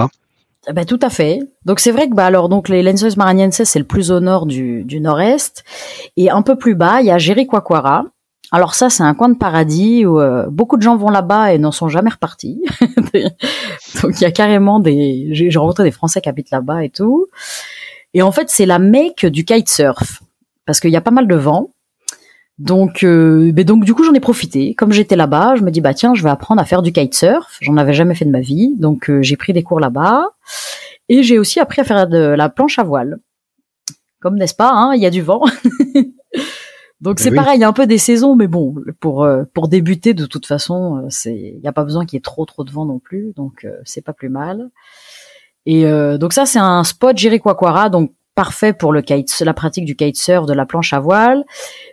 [0.68, 1.40] Eh ben, tout à fait.
[1.64, 4.46] Donc c'est vrai que bah alors donc les Lenses Maranienses c'est le plus au nord
[4.46, 5.64] du, du nord-est
[6.16, 8.04] et un peu plus bas il y a Jericoacoara
[8.54, 11.58] alors ça, c'est un coin de paradis où euh, beaucoup de gens vont là-bas et
[11.58, 12.62] n'en sont jamais repartis.
[14.02, 17.28] Donc il y a carrément des, j'ai rencontré des Français qui habitent là-bas et tout.
[18.12, 20.22] Et en fait, c'est la mecque du kitesurf
[20.66, 21.70] parce qu'il y a pas mal de vent.
[22.58, 24.74] Donc, euh, ben donc du coup, j'en ai profité.
[24.74, 27.56] Comme j'étais là-bas, je me dis bah tiens, je vais apprendre à faire du kitesurf.
[27.62, 30.26] J'en avais jamais fait de ma vie, donc euh, j'ai pris des cours là-bas.
[31.08, 33.18] Et j'ai aussi appris à faire de la planche à voile.
[34.20, 35.42] Comme n'est-ce pas, hein, il y a du vent.
[37.02, 39.66] Donc c'est pareil, il y a un peu des saisons, mais bon, pour euh, pour
[39.66, 42.46] débuter de toute façon, euh, c'est il y a pas besoin qu'il y ait trop
[42.46, 44.70] trop de vent non plus, donc euh, c'est pas plus mal.
[45.66, 45.84] Et
[46.18, 50.44] donc ça c'est un spot Jericoacoara, donc parfait pour le kite, la pratique du kitesurf,
[50.44, 51.44] de la planche à voile,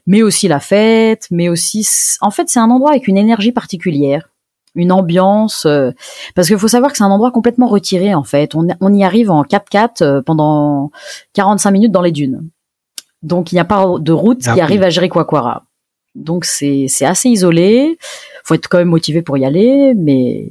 [0.08, 1.88] mais aussi la fête, mais aussi
[2.22, 4.32] en fait c'est un endroit avec une énergie particulière,
[4.74, 5.68] une ambiance,
[6.34, 8.56] parce qu'il faut savoir que c'est un endroit complètement retiré en fait.
[8.56, 10.90] On, on y arrive en 4x4 pendant
[11.34, 12.50] 45 minutes dans les dunes.
[13.22, 15.64] Donc il n'y a pas de route ah qui arrive à Jericoacoara.
[16.16, 17.98] Donc c'est assez isolé.
[18.44, 20.50] Faut être quand même motivé pour y aller, mais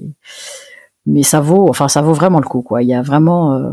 [1.06, 2.82] mais ça vaut enfin ça vaut vraiment le coup quoi.
[2.82, 3.70] Il y a vraiment euh,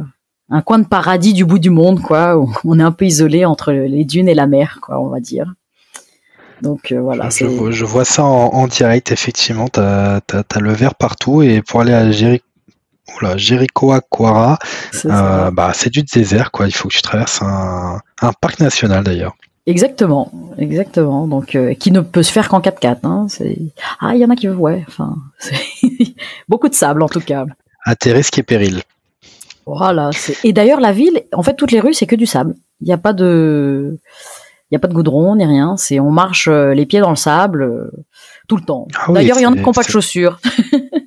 [0.50, 2.38] un coin de paradis du bout du monde quoi.
[2.38, 5.20] Où on est un peu isolé entre les dunes et la mer quoi, on va
[5.20, 5.54] dire.
[6.62, 7.30] Donc euh, voilà.
[7.30, 9.68] Je, je, vois ça en, direct effectivement.
[9.68, 12.46] T'as as, le verre partout et pour aller à Jericho
[13.14, 14.58] Oula, Jericoacoara,
[15.06, 16.68] euh, bah, c'est du désert, quoi.
[16.68, 18.02] Il faut que tu traverses un,
[18.42, 19.36] parc national d'ailleurs.
[19.68, 21.28] Exactement, exactement.
[21.28, 22.98] Donc, euh, qui ne peut se faire qu'en 4x4.
[23.04, 23.28] Hein.
[24.00, 24.86] Ah, il y en a qui veulent, ouais.
[24.88, 25.16] Enfin,
[26.50, 27.46] beaucoup de sable en tout cas.
[27.84, 28.82] À tes risques et périls.
[29.66, 30.12] Voilà.
[30.44, 32.56] Et d'ailleurs, la ville, en fait, toutes les rues, c'est que du sable.
[32.82, 33.98] Il n'y a pas de,
[34.70, 35.78] il y a pas de goudron ni rien.
[35.78, 37.92] C'est on marche euh, les pieds dans le sable euh,
[38.48, 38.88] tout le temps.
[38.96, 40.40] Ah d'ailleurs, il y en a qui n'ont pas de chaussures.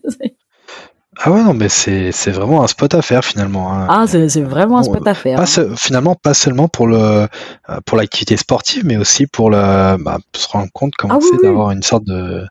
[1.21, 3.73] Ah ouais, non, mais c'est, c'est vraiment un spot à faire finalement.
[3.73, 3.87] Hein.
[3.89, 5.37] Ah, c'est, c'est vraiment un spot à faire.
[5.37, 7.27] Pas finalement, pas seulement pour, le, euh,
[7.85, 11.73] pour l'activité sportive, mais aussi pour le, bah, se rendre compte comment ah c'est d'avoir
[11.73, 12.47] une sorte de,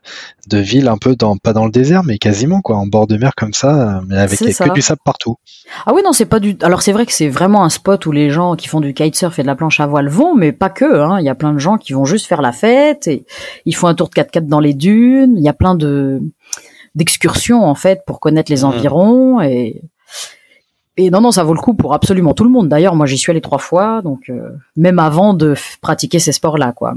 [0.48, 3.16] de ville un peu dans, pas dans le désert, mais quasiment quoi, en bord de
[3.16, 5.36] mer comme ça, mais avec que du sable partout.
[5.86, 6.56] Ah oui, non, c'est pas du.
[6.60, 9.38] Alors c'est vrai que c'est vraiment un spot où les gens qui font du kitesurf
[9.38, 11.00] et de la planche à voile vont, mais pas que.
[11.00, 11.20] Hein.
[11.20, 13.24] Il y a plein de gens qui vont juste faire la fête et
[13.64, 15.34] ils font un tour de 4x4 dans les dunes.
[15.38, 16.20] Il y a plein de
[16.94, 18.64] d'excursion en fait pour connaître les mmh.
[18.64, 19.82] environs et
[20.96, 22.68] et non non ça vaut le coup pour absolument tout le monde.
[22.68, 26.58] D'ailleurs moi j'y suis allé trois fois donc euh, même avant de pratiquer ces sports
[26.58, 26.94] là quoi.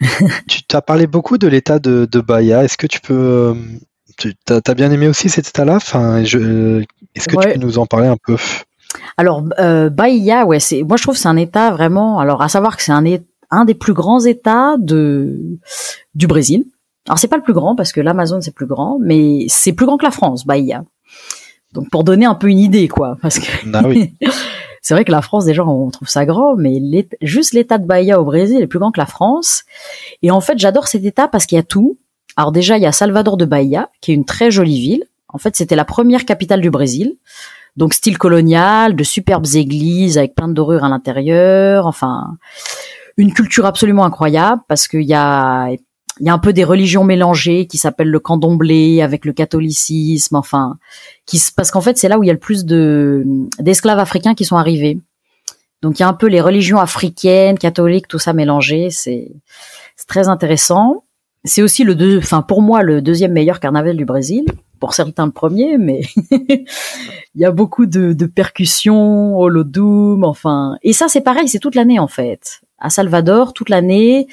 [0.48, 2.64] tu t'as parlé beaucoup de l'état de, de Bahia.
[2.64, 3.54] Est-ce que tu peux euh,
[4.16, 5.76] tu as, bien aimé aussi cet état-là?
[5.76, 6.36] Enfin, Est-ce
[7.28, 8.36] que tu peux nous en parler un peu?
[9.16, 12.76] Alors euh, Bahia ouais c'est moi je trouve c'est un état vraiment alors à savoir
[12.76, 13.04] que c'est un
[13.50, 15.58] un des plus grands états de
[16.14, 16.64] du Brésil
[17.06, 19.86] alors c'est pas le plus grand parce que l'Amazon c'est plus grand, mais c'est plus
[19.86, 20.84] grand que la France, Bahia.
[21.72, 24.14] Donc pour donner un peu une idée quoi, parce que ah oui.
[24.82, 26.80] c'est vrai que la France déjà on trouve ça grand, mais
[27.20, 29.64] juste l'état de Bahia au Brésil est plus grand que la France.
[30.22, 31.98] Et en fait j'adore cet état parce qu'il y a tout.
[32.36, 35.04] Alors déjà il y a Salvador de Bahia qui est une très jolie ville.
[35.28, 37.16] En fait c'était la première capitale du Brésil.
[37.76, 42.38] Donc style colonial, de superbes églises avec plein de dorures à l'intérieur, enfin
[43.16, 45.70] une culture absolument incroyable parce qu'il y a
[46.20, 50.36] il y a un peu des religions mélangées qui s'appellent le candomblé avec le catholicisme,
[50.36, 50.78] enfin,
[51.26, 53.24] qui parce qu'en fait c'est là où il y a le plus de
[53.58, 54.98] d'esclaves africains qui sont arrivés.
[55.82, 58.90] Donc il y a un peu les religions africaines, catholiques, tout ça mélangé.
[58.90, 59.32] C'est
[60.06, 61.04] très intéressant.
[61.44, 64.46] C'est aussi le deux, enfin pour moi le deuxième meilleur carnaval du Brésil.
[64.80, 66.66] Pour certains le premier, mais il
[67.40, 70.76] y a beaucoup de, de percussions, holodum, enfin.
[70.82, 72.60] Et ça c'est pareil, c'est toute l'année en fait.
[72.78, 74.26] À Salvador, toute l'année,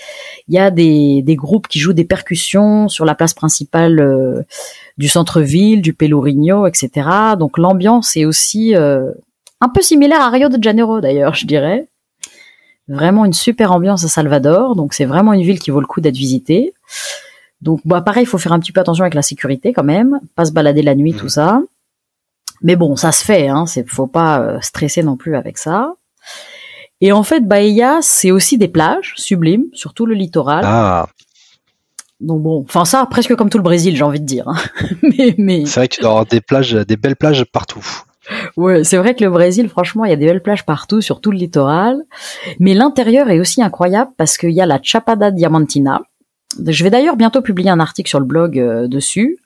[0.48, 4.42] il y a des, des groupes qui jouent des percussions sur la place principale euh,
[4.98, 7.08] du centre-ville, du Pelourinho, etc.
[7.38, 9.12] Donc l'ambiance est aussi euh,
[9.62, 11.88] un peu similaire à Rio de Janeiro d'ailleurs, je dirais.
[12.88, 16.02] Vraiment une super ambiance à Salvador, donc c'est vraiment une ville qui vaut le coup
[16.02, 16.74] d'être visitée.
[17.62, 20.20] Donc bah pareil, il faut faire un petit peu attention avec la sécurité quand même,
[20.36, 21.62] pas se balader la nuit, tout ça.
[22.64, 25.94] Mais bon, ça se fait, hein, c'est faut pas euh, stresser non plus avec ça.
[27.02, 30.64] Et en fait, Bahia, c'est aussi des plages sublimes, surtout le littoral.
[30.66, 31.08] Ah.
[32.20, 34.48] Donc bon, enfin ça, presque comme tout le Brésil, j'ai envie de dire.
[34.48, 34.58] Hein.
[35.02, 35.66] mais, mais...
[35.66, 37.86] C'est vrai que tu dois avoir des plages, des belles plages partout.
[38.56, 41.22] Ouais, c'est vrai que le Brésil, franchement, il y a des belles plages partout, sur
[41.22, 42.02] tout le littoral.
[42.60, 46.02] Mais l'intérieur est aussi incroyable parce qu'il y a la Chapada Diamantina.
[46.66, 49.40] Je vais d'ailleurs bientôt publier un article sur le blog euh, dessus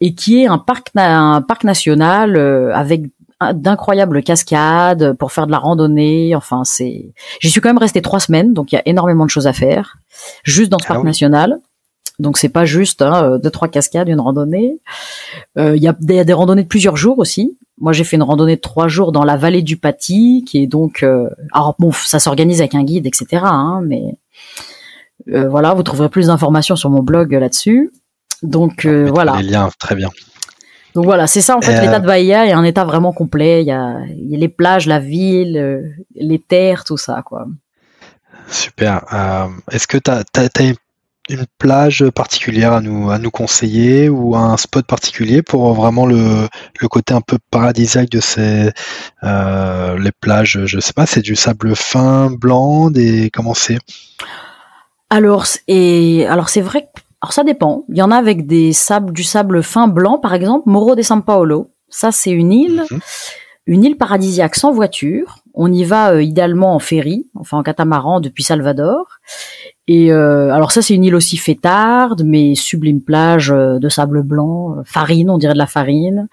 [0.00, 3.04] et qui est un parc, un parc national euh, avec
[3.52, 6.34] d'incroyables cascades pour faire de la randonnée.
[6.34, 7.12] Enfin, c'est.
[7.40, 9.52] J'y suis quand même resté trois semaines, donc il y a énormément de choses à
[9.52, 9.98] faire
[10.42, 11.58] juste dans ce ah parc national.
[12.20, 14.78] Donc c'est pas juste hein, euh, deux trois cascades, une randonnée.
[15.58, 17.58] Euh, il y, a des, des, randonnées de plusieurs jours aussi.
[17.78, 20.66] Moi j'ai fait une randonnée de trois jours dans la vallée du Paty, qui est
[20.68, 21.02] donc.
[21.02, 21.28] Euh...
[21.52, 23.42] Alors bon, ça s'organise avec un guide, etc.
[23.42, 24.16] Hein, mais
[25.32, 27.92] euh, voilà, vous trouverez plus d'informations sur mon blog là-dessus.
[28.42, 29.40] Donc euh, voilà.
[29.40, 30.10] Les liens, très bien.
[30.94, 33.62] Donc voilà, c'est ça en fait l'état de Bahia est un état vraiment complet.
[33.62, 35.82] Il y a, il y a les plages, la ville, euh,
[36.14, 37.46] les terres, tout ça quoi.
[38.48, 39.04] Super.
[39.12, 40.24] Euh, Est-ce que tu as,
[41.30, 46.48] une plage particulière à nous, à nous conseiller ou un spot particulier pour vraiment le,
[46.80, 48.70] le côté un peu paradisiaque de ces
[49.24, 50.60] euh, les plages?
[50.66, 53.78] Je sais pas, c'est du sable fin, blanc, des comment c'est?
[55.10, 57.86] Alors et alors c'est vrai que alors ça dépend.
[57.88, 61.00] Il y en a avec des sables, du sable fin blanc, par exemple, Moro de
[61.00, 61.70] San Paolo.
[61.88, 63.00] Ça, c'est une île, mhm.
[63.64, 65.38] une île paradisiaque sans voiture.
[65.54, 69.20] On y va euh, idéalement en ferry, enfin en catamaran depuis Salvador.
[69.88, 74.22] Et euh, alors ça, c'est une île aussi fêtarde, mais sublime plage euh, de sable
[74.22, 76.28] blanc, farine, on dirait de la farine.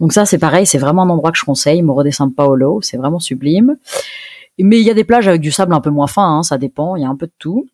[0.00, 2.80] Donc ça, c'est pareil, c'est vraiment un endroit que je conseille, Moro de San Paolo.
[2.82, 3.76] C'est vraiment sublime.
[4.58, 6.58] Mais il y a des plages avec du sable un peu moins fin, hein, ça
[6.58, 7.68] dépend, il y a un peu de tout.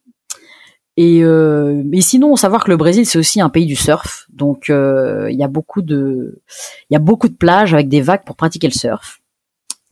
[1.01, 4.69] Et euh, mais sinon, savoir que le Brésil c'est aussi un pays du surf, donc
[4.69, 6.43] euh, il y a beaucoup de
[6.91, 9.21] il y a beaucoup de plages avec des vagues pour pratiquer le surf.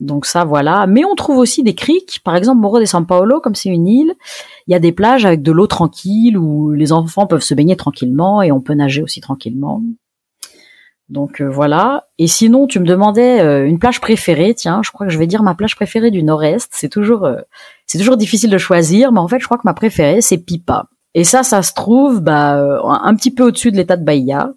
[0.01, 3.39] Donc ça voilà, mais on trouve aussi des criques, par exemple Morro de San Paolo
[3.39, 4.15] comme c'est une île,
[4.67, 7.77] il y a des plages avec de l'eau tranquille où les enfants peuvent se baigner
[7.77, 9.81] tranquillement et on peut nager aussi tranquillement.
[11.07, 12.07] Donc euh, voilà.
[12.17, 14.53] Et sinon, tu me demandais euh, une plage préférée.
[14.53, 16.67] Tiens, je crois que je vais dire ma plage préférée du Nord-Est.
[16.73, 17.39] C'est toujours, euh,
[17.85, 20.89] c'est toujours difficile de choisir, mais en fait, je crois que ma préférée c'est Pipa.
[21.17, 24.51] Et ça, ça se trouve bah, euh, un petit peu au-dessus de l'état de Bahia,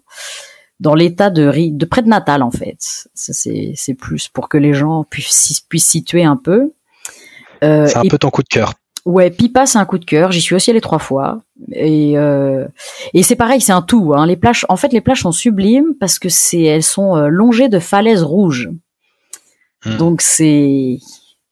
[0.79, 3.07] dans l'état de, de près de Natal en fait.
[3.15, 6.71] C'est, c'est plus pour que les gens puissent, puissent situer un peu.
[7.63, 8.75] Euh, c'est un peu ton coup de cœur.
[9.05, 10.31] Ouais, Pipa, c'est un coup de cœur.
[10.31, 11.41] J'y suis aussi allée trois fois.
[11.73, 12.67] Et, euh,
[13.15, 14.13] et c'est pareil, c'est un tout.
[14.15, 14.27] Hein.
[14.27, 17.69] Les plages, en fait, les plages sont sublimes parce que c'est, elles sont euh, longées
[17.69, 18.69] de falaises rouges.
[19.83, 19.97] Hmm.
[19.97, 20.99] Donc c'est,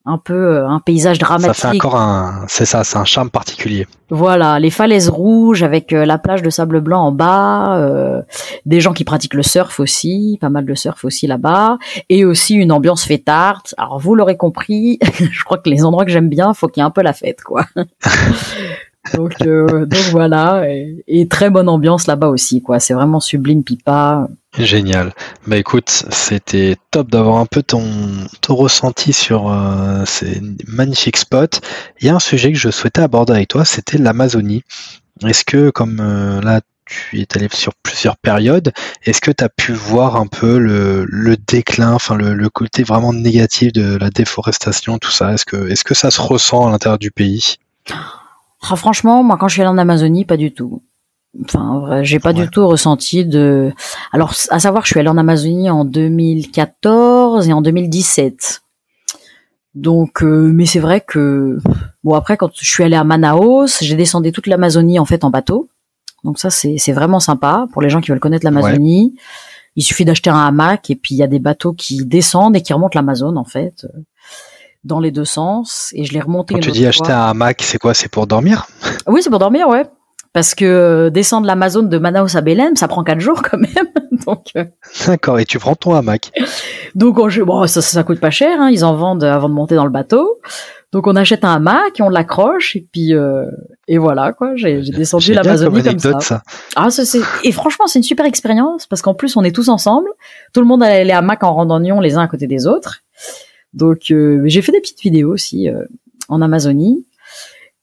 [0.06, 1.54] un peu euh, un paysage dramatique.
[1.54, 3.86] Ça fait encore un, c'est ça, c'est un charme particulier.
[4.08, 8.22] Voilà, les falaises rouges avec euh, la plage de sable blanc en bas, euh,
[8.66, 12.54] des gens qui pratiquent le surf aussi, pas mal de surf aussi là-bas, et aussi
[12.54, 13.74] une ambiance fêtarde.
[13.76, 16.84] Alors vous l'aurez compris, je crois que les endroits que j'aime bien, faut qu'il y
[16.84, 17.66] ait un peu la fête, quoi.
[19.14, 20.64] donc, donc voilà,
[21.06, 22.80] et, très bonne ambiance là-bas aussi, quoi.
[22.80, 24.28] C'est vraiment sublime, Pipa.
[24.58, 25.12] Génial.
[25.46, 27.82] Bah écoute, c'était top d'avoir un peu ton,
[28.48, 31.60] ressenti sur euh, ces magnifiques spots.
[32.00, 34.62] Il y a un sujet que je souhaitais aborder avec toi, c'était l'Amazonie.
[35.26, 38.72] Est-ce que, comme euh, là, tu es allé sur plusieurs périodes,
[39.04, 43.72] est-ce que tu as pu voir un peu le, déclin, enfin le, côté vraiment négatif
[43.72, 45.34] de la déforestation, tout ça?
[45.46, 47.56] Que, est-ce que ça se ressent à l'intérieur du pays?
[48.62, 50.82] Ah, Franchement, moi quand je suis allé en Amazonie, pas du tout.
[51.44, 53.72] Enfin, j'ai pas du tout ressenti de.
[54.12, 58.62] Alors, à savoir, je suis allée en Amazonie en 2014 et en 2017.
[59.76, 61.58] Donc, euh, mais c'est vrai que
[62.02, 65.30] bon après, quand je suis allée à Manaus, j'ai descendu toute l'Amazonie en fait en
[65.30, 65.68] bateau.
[66.24, 69.14] Donc ça, c'est c'est vraiment sympa pour les gens qui veulent connaître l'Amazonie.
[69.76, 72.60] Il suffit d'acheter un hamac et puis il y a des bateaux qui descendent et
[72.60, 73.86] qui remontent l'Amazone en fait
[74.84, 75.90] dans les deux sens.
[75.94, 76.54] Et je l'ai remonté.
[76.54, 77.94] Quand tu dis acheter un hamac, c'est quoi?
[77.94, 78.66] C'est pour dormir?
[79.06, 79.84] Oui, c'est pour dormir, ouais
[80.32, 83.88] parce que euh, descendre l'Amazon de Manaus à Belém, ça prend quatre jours quand même.
[84.26, 84.64] Donc euh.
[85.06, 86.30] d'accord, et tu prends ton hamac.
[86.94, 89.84] Donc bon, ça, ça coûte pas cher, hein, ils en vendent avant de monter dans
[89.84, 90.40] le bateau.
[90.92, 93.46] Donc on achète un hamac et on l'accroche et puis euh,
[93.86, 94.52] et voilà quoi.
[94.56, 96.20] J'ai descendu l'Amazonie comme, ça.
[96.20, 96.42] ça.
[96.74, 99.68] Ah ça c'est et franchement c'est une super expérience parce qu'en plus on est tous
[99.68, 100.10] ensemble.
[100.52, 103.02] Tout le monde a les hamacs en randonnion les uns à côté des autres.
[103.72, 105.68] Donc j'ai fait des petites vidéos aussi
[106.30, 107.04] en Amazonie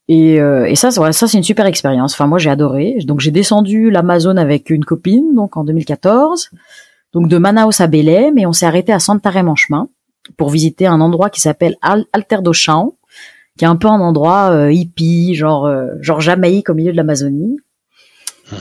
[0.08, 2.14] Et, euh, et ça, ça c'est une super expérience.
[2.14, 2.98] Enfin, moi, j'ai adoré.
[3.04, 6.50] Donc, j'ai descendu l'Amazone avec une copine, donc en 2014,
[7.12, 9.88] donc de Manaus à Belém, et on s'est arrêté à Santarém en chemin
[10.36, 12.96] pour visiter un endroit qui s'appelle Alter do Chão,
[13.58, 16.96] qui est un peu un endroit euh, hippie, genre euh, genre Jamaïque au milieu de
[16.96, 17.58] l'Amazonie.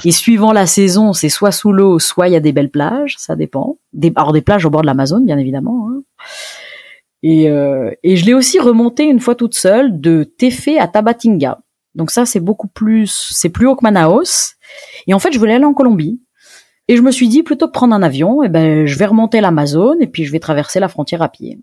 [0.04, 3.16] Et suivant la saison, c'est soit sous l'eau, soit il y a des belles plages,
[3.18, 3.78] ça dépend.
[3.94, 5.88] Des, alors des plages au bord de l'Amazone, bien évidemment.
[5.90, 6.04] Hein.
[7.24, 11.60] Et, euh, et je l'ai aussi remonté une fois toute seule de Tefe à Tabatinga.
[11.96, 14.54] Donc ça, c'est beaucoup plus, c'est plus haut que Manaus.
[15.08, 16.22] Et en fait, je voulais aller en Colombie.
[16.88, 19.42] Et je me suis dit, plutôt que prendre un avion, eh ben, je vais remonter
[19.42, 21.60] l'Amazone et puis je vais traverser la frontière à pied.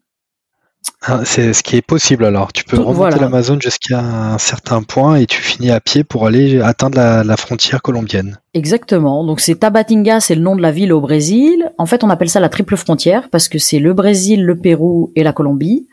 [1.07, 2.53] Ah, c'est ce qui est possible alors.
[2.53, 6.61] Tu peux remonter l'Amazon jusqu'à un certain point et tu finis à pied pour aller
[6.63, 8.39] atteindre la, frontière colombienne.
[8.55, 9.23] Exactement.
[9.25, 11.73] Donc c'est Tabatinga, c'est le nom de la ville au Brésil.
[11.77, 15.13] En fait, on appelle ça la triple frontière parce que c'est le Brésil, le Pérou
[15.15, 15.89] et la Colombie.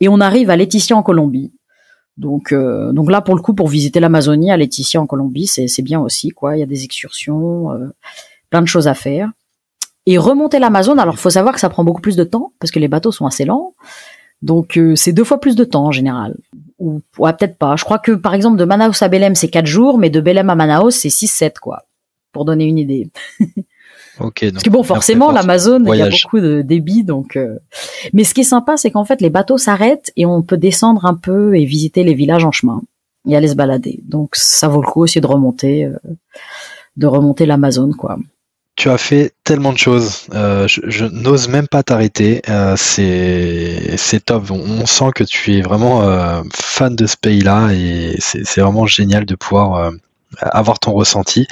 [0.00, 1.52] Et on arrive à Laetitia en Colombie.
[2.18, 5.82] Donc, euh, donc là, pour le coup, pour visiter l'Amazonie à Laetitia en Colombie, c'est
[5.82, 6.28] bien aussi.
[6.28, 6.56] quoi.
[6.56, 7.88] Il y a des excursions, euh,
[8.50, 9.30] plein de choses à faire.
[10.06, 12.78] Et remonter l'Amazon, alors faut savoir que ça prend beaucoup plus de temps parce que
[12.78, 13.74] les bateaux sont assez lents.
[14.44, 16.36] Donc euh, c'est deux fois plus de temps en général.
[16.78, 17.76] Ou ouais, peut-être pas.
[17.76, 20.50] Je crois que par exemple de Manaus à Belém c'est quatre jours, mais de Belém
[20.50, 21.84] à Manaus c'est 6-7 quoi.
[22.30, 23.08] Pour donner une idée.
[24.20, 24.50] ok.
[24.52, 27.36] Parce que bon, forcément l'Amazon il y a beaucoup de débit, donc.
[27.36, 27.58] Euh,
[28.12, 31.06] mais ce qui est sympa c'est qu'en fait les bateaux s'arrêtent et on peut descendre
[31.06, 32.82] un peu et visiter les villages en chemin
[33.26, 34.00] et aller se balader.
[34.04, 35.96] Donc ça vaut le coup aussi de remonter, euh,
[36.98, 38.18] de remonter l'Amazon quoi
[38.76, 40.26] tu as fait tellement de choses.
[40.32, 42.42] Euh, je, n'ose même pas t'arrêter.
[42.48, 44.50] Euh, c'est top.
[44.50, 49.24] On, sent que tu es vraiment euh, fan de ce pays-là et c'est vraiment génial
[49.26, 49.92] de pouvoir
[50.40, 51.46] avoir ton ressenti.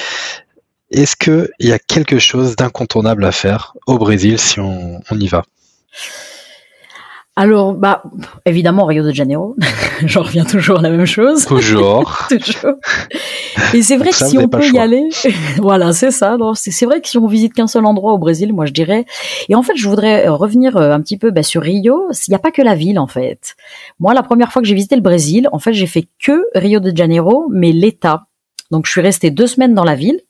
[0.91, 5.45] Est-ce qu'il y a quelque chose d'incontournable à faire au Brésil si on y va?
[7.43, 8.05] Alors, bah,
[8.47, 9.57] évidemment, Rio de Janeiro.
[10.07, 11.45] J'en reviens toujours à la même chose.
[11.45, 12.17] Toujours.
[12.29, 12.77] toujours.
[13.75, 15.09] Et c'est vrai que si on peut y aller,
[15.57, 16.37] voilà, c'est ça.
[16.55, 19.07] C'est vrai que si on visite qu'un seul endroit au Brésil, moi je dirais.
[19.49, 22.11] Et en fait, je voudrais euh, revenir euh, un petit peu bah, sur Rio.
[22.13, 23.57] Il n'y a pas que la ville, en fait.
[23.99, 26.79] Moi, la première fois que j'ai visité le Brésil, en fait, j'ai fait que Rio
[26.79, 28.27] de Janeiro, mais l'État.
[28.71, 30.21] Donc, je suis restée deux semaines dans la ville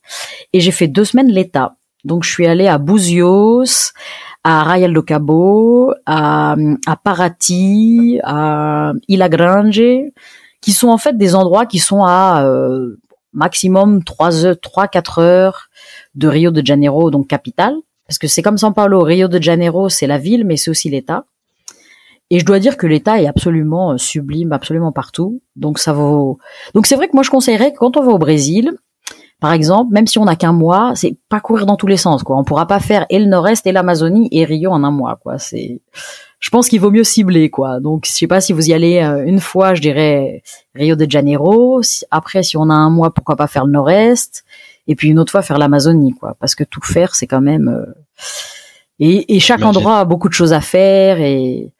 [0.55, 1.75] et j'ai fait deux semaines l'État.
[2.05, 3.93] Donc, je suis allée à Buzios,
[4.45, 9.73] à Rayal do Cabo, à, à Paraty, à Ilha Grande,
[10.61, 12.97] qui sont en fait des endroits qui sont à euh,
[13.33, 15.69] maximum 3 heures, 3 4 heures
[16.15, 17.77] de Rio de Janeiro, donc capitale,
[18.07, 20.91] parce que c'est comme São Paulo, Rio de Janeiro, c'est la ville, mais c'est aussi
[20.91, 21.25] l'État.
[22.31, 25.43] Et je dois dire que l'État est absolument euh, sublime, absolument partout.
[25.55, 26.39] Donc ça vaut.
[26.75, 28.73] Donc c'est vrai que moi je conseillerais que quand on va au Brésil,
[29.43, 32.23] par exemple, même si on n'a qu'un mois, c'est pas courir dans tous les sens,
[32.23, 32.37] quoi.
[32.37, 35.37] On pourra pas faire et le Nord-Est et l'Amazonie et Rio en un mois, quoi.
[35.41, 35.81] C'est,
[36.39, 37.81] je pense qu'il vaut mieux cibler, quoi.
[37.81, 40.45] Donc, je sais pas si vous y allez euh, une fois, je dirais
[40.77, 41.81] Rio de Janeiro.
[42.13, 44.45] Après, si on a un mois, pourquoi pas faire le Nord-Est
[44.87, 46.37] et puis une autre fois faire l'Amazonie, quoi.
[46.39, 47.67] Parce que tout faire, c'est quand même.
[47.67, 47.93] Euh,
[49.01, 51.73] et, et, chaque endroit a beaucoup de choses à faire et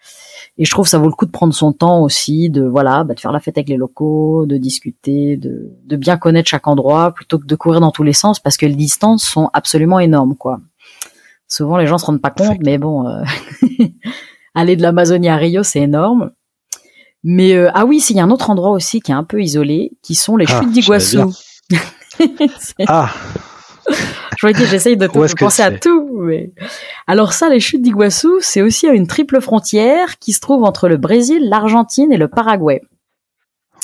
[0.59, 3.05] et je trouve que ça vaut le coup de prendre son temps aussi, de voilà,
[3.05, 6.67] bah, de faire la fête avec les locaux, de discuter, de, de bien connaître chaque
[6.67, 9.99] endroit, plutôt que de courir dans tous les sens, parce que les distances sont absolument
[9.99, 10.61] énormes, quoi.
[11.49, 13.23] Souvent, les gens se rendent pas compte, mais bon, euh,
[14.55, 16.33] aller de l'Amazonie à Rio, c'est énorme.
[17.25, 19.41] Mais euh, ah oui, s'il y a un autre endroit aussi qui est un peu
[19.41, 21.33] isolé, qui sont les ah, chutes d'Iguassou.
[22.89, 23.11] ah,
[24.39, 26.09] je vois que j'essaye de penser à tout.
[26.21, 26.53] Mais...
[27.07, 30.97] Alors ça, les chutes d'Iguassou, c'est aussi une triple frontière qui se trouve entre le
[30.97, 32.83] Brésil, l'Argentine et le Paraguay.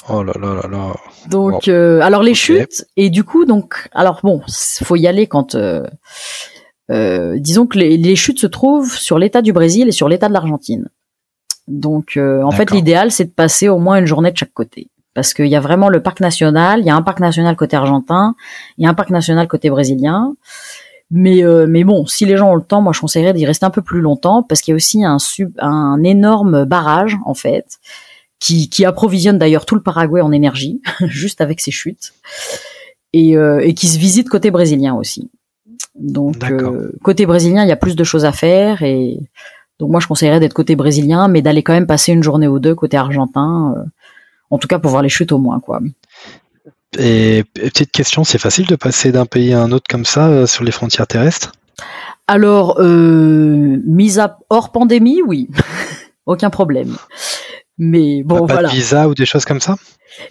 [0.09, 0.95] Oh là là là là.
[1.29, 4.41] Donc, euh, alors les chutes et du coup, donc, alors bon,
[4.83, 5.55] faut y aller quand.
[5.55, 5.83] Euh,
[6.91, 10.29] euh, disons que les, les, chutes se trouvent sur l'état du Brésil et sur l'état
[10.29, 10.89] de l'Argentine.
[11.67, 15.35] Donc, en fait, l'idéal, c'est de passer au moins une journée de chaque côté parce
[15.35, 18.37] qu'il y a vraiment le parc national, il y a un parc national côté argentin,
[18.77, 20.37] il y a un parc national côté brésilien.
[21.11, 23.67] Mais euh, mais bon, si les gens ont le temps, moi je conseillerais d'y rester
[23.67, 27.35] un peu plus longtemps parce qu'il y a aussi un sub, un énorme barrage en
[27.35, 27.81] fait
[28.39, 32.13] qui qui approvisionne d'ailleurs tout le Paraguay en énergie juste avec ses chutes
[33.13, 35.33] et euh, et qui se visite côté brésilien aussi.
[35.99, 39.19] Donc euh, côté brésilien, il y a plus de choses à faire et
[39.81, 42.61] donc moi je conseillerais d'être côté brésilien mais d'aller quand même passer une journée ou
[42.61, 43.75] deux côté argentin
[44.51, 45.81] en tout cas pour voir les chutes au moins quoi.
[46.97, 50.47] Et petite question, c'est facile de passer d'un pays à un autre comme ça euh,
[50.47, 51.53] sur les frontières terrestres?
[52.27, 55.49] Alors, euh, mise à hors pandémie, oui,
[56.27, 56.97] aucun problème.
[57.77, 58.69] Mais bon, pas voilà.
[58.69, 59.77] de visa ou des choses comme ça?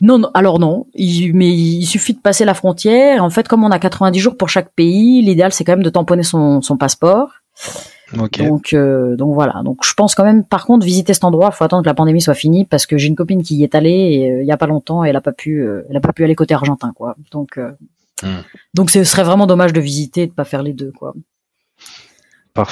[0.02, 0.88] Non, non, alors non.
[0.96, 3.24] Il, mais il suffit de passer la frontière.
[3.24, 5.90] En fait, comme on a 90 jours pour chaque pays, l'idéal c'est quand même de
[5.90, 7.30] tamponner son, son passeport.
[8.14, 9.62] Donc, donc voilà.
[9.64, 11.94] Donc je pense quand même, par contre, visiter cet endroit, il faut attendre que la
[11.94, 14.58] pandémie soit finie parce que j'ai une copine qui y est allée il y a
[14.58, 17.16] pas longtemps et elle a pas pu, elle a pas pu aller côté argentin, quoi.
[17.32, 17.60] Donc
[18.24, 18.28] hmm.
[18.74, 21.14] donc ce serait vraiment dommage de visiter et de pas faire les deux, quoi.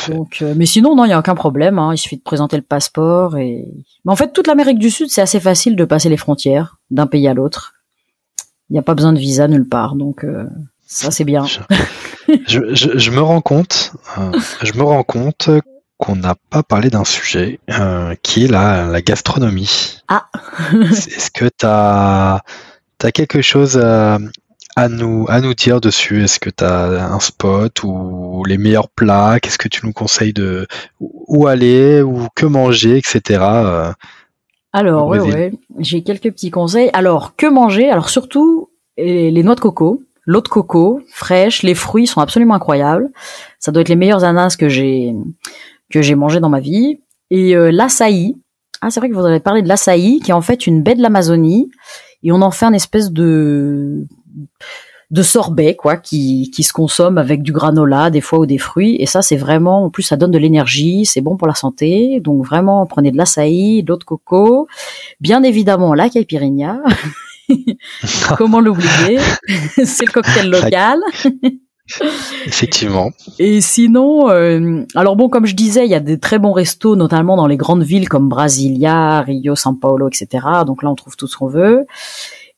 [0.09, 1.77] Donc, euh, mais sinon, non, il n'y a aucun problème.
[1.79, 1.93] Hein.
[1.93, 3.37] Il suffit de présenter le passeport.
[3.37, 3.67] Et...
[4.03, 7.07] Mais en fait, toute l'Amérique du Sud, c'est assez facile de passer les frontières d'un
[7.07, 7.73] pays à l'autre.
[8.69, 9.95] Il n'y a pas besoin de visa nulle part.
[9.95, 10.45] Donc, euh,
[10.87, 11.45] ça, c'est bien.
[12.47, 14.31] Je, me rends compte, euh,
[14.63, 15.49] je me rends compte
[15.97, 17.59] qu'on n'a pas parlé d'un sujet
[18.21, 19.99] qui est la, la gastronomie.
[20.07, 20.27] Ah.
[20.91, 22.41] Est-ce que tu as,
[23.03, 24.17] as, quelque chose à,
[24.75, 26.23] à nous, à nous dire dessus?
[26.23, 29.39] Est-ce que tu as un spot ou les meilleurs plats?
[29.39, 30.67] Qu'est-ce que tu nous conseilles de
[30.99, 33.39] où aller ou que manger, etc.
[33.41, 33.91] Euh,
[34.73, 36.89] Alors, ouais, j'ai quelques petits conseils.
[36.93, 37.89] Alors, que manger?
[37.89, 43.09] Alors, surtout les noix de coco, l'eau de coco fraîche, les fruits sont absolument incroyables.
[43.59, 45.13] Ça doit être les meilleurs ananas que j'ai
[45.91, 46.99] que j'ai mangé dans ma vie.
[47.31, 48.35] Et euh, l'açaï.
[48.81, 50.95] Ah, c'est vrai que vous avez parlé de l'açaï, qui est en fait une baie
[50.95, 51.71] de l'Amazonie,
[52.23, 54.05] et on en fait un espèce de
[55.11, 58.95] de sorbet quoi qui, qui se consomme avec du granola des fois ou des fruits
[58.99, 62.19] et ça c'est vraiment en plus ça donne de l'énergie c'est bon pour la santé
[62.21, 64.67] donc vraiment prenez de l'açaï de l'eau de coco
[65.21, 66.79] bien évidemment la caipirinha
[68.37, 69.19] comment l'oublier?
[69.83, 70.99] C'est le cocktail local
[72.45, 73.11] Effectivement.
[73.37, 76.95] Et sinon, euh, alors bon, comme je disais, il y a des très bons restos,
[76.95, 80.45] notamment dans les grandes villes comme Brasilia, Rio, São Paulo, etc.
[80.65, 81.85] Donc là, on trouve tout ce qu'on veut.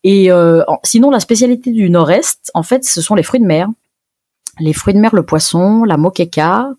[0.03, 3.67] Et euh, sinon, la spécialité du Nord-Est, en fait, ce sont les fruits de mer.
[4.59, 6.69] Les fruits de mer, le poisson, la moqueca.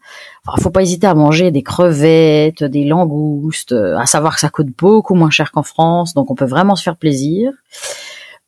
[0.47, 3.73] Enfin, faut pas hésiter à manger des crevettes, des langoustes.
[3.73, 6.83] À savoir que ça coûte beaucoup moins cher qu'en France, donc on peut vraiment se
[6.83, 7.98] faire plaisir euh,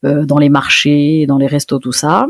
[0.03, 2.27] dans les marchés, dans les restos, tout ça.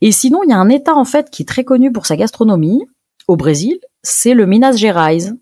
[0.00, 2.16] Et sinon, il y a un État en fait qui est très connu pour sa
[2.16, 2.82] gastronomie
[3.28, 5.32] au Brésil, c'est le Minas Gerais.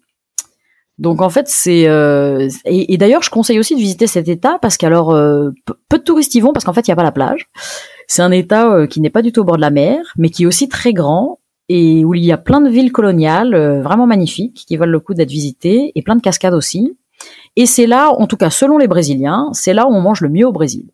[0.98, 4.76] Donc en fait c'est euh, et, d'ailleurs je conseille aussi de visiter cet État parce
[4.76, 5.50] qu'alors euh,
[5.88, 7.48] peu de touristes y vont parce qu'en fait il n'y a pas la plage.
[8.08, 10.28] C'est un État euh, qui n'est pas du tout au bord de la mer, mais
[10.28, 14.06] qui est aussi très grand et où il y a plein de villes coloniales vraiment
[14.06, 16.96] magnifiques qui valent le coup d'être visitées et plein de cascades aussi.
[17.56, 20.30] Et c'est là, en tout cas selon les Brésiliens, c'est là où on mange le
[20.30, 20.86] mieux au Brésil.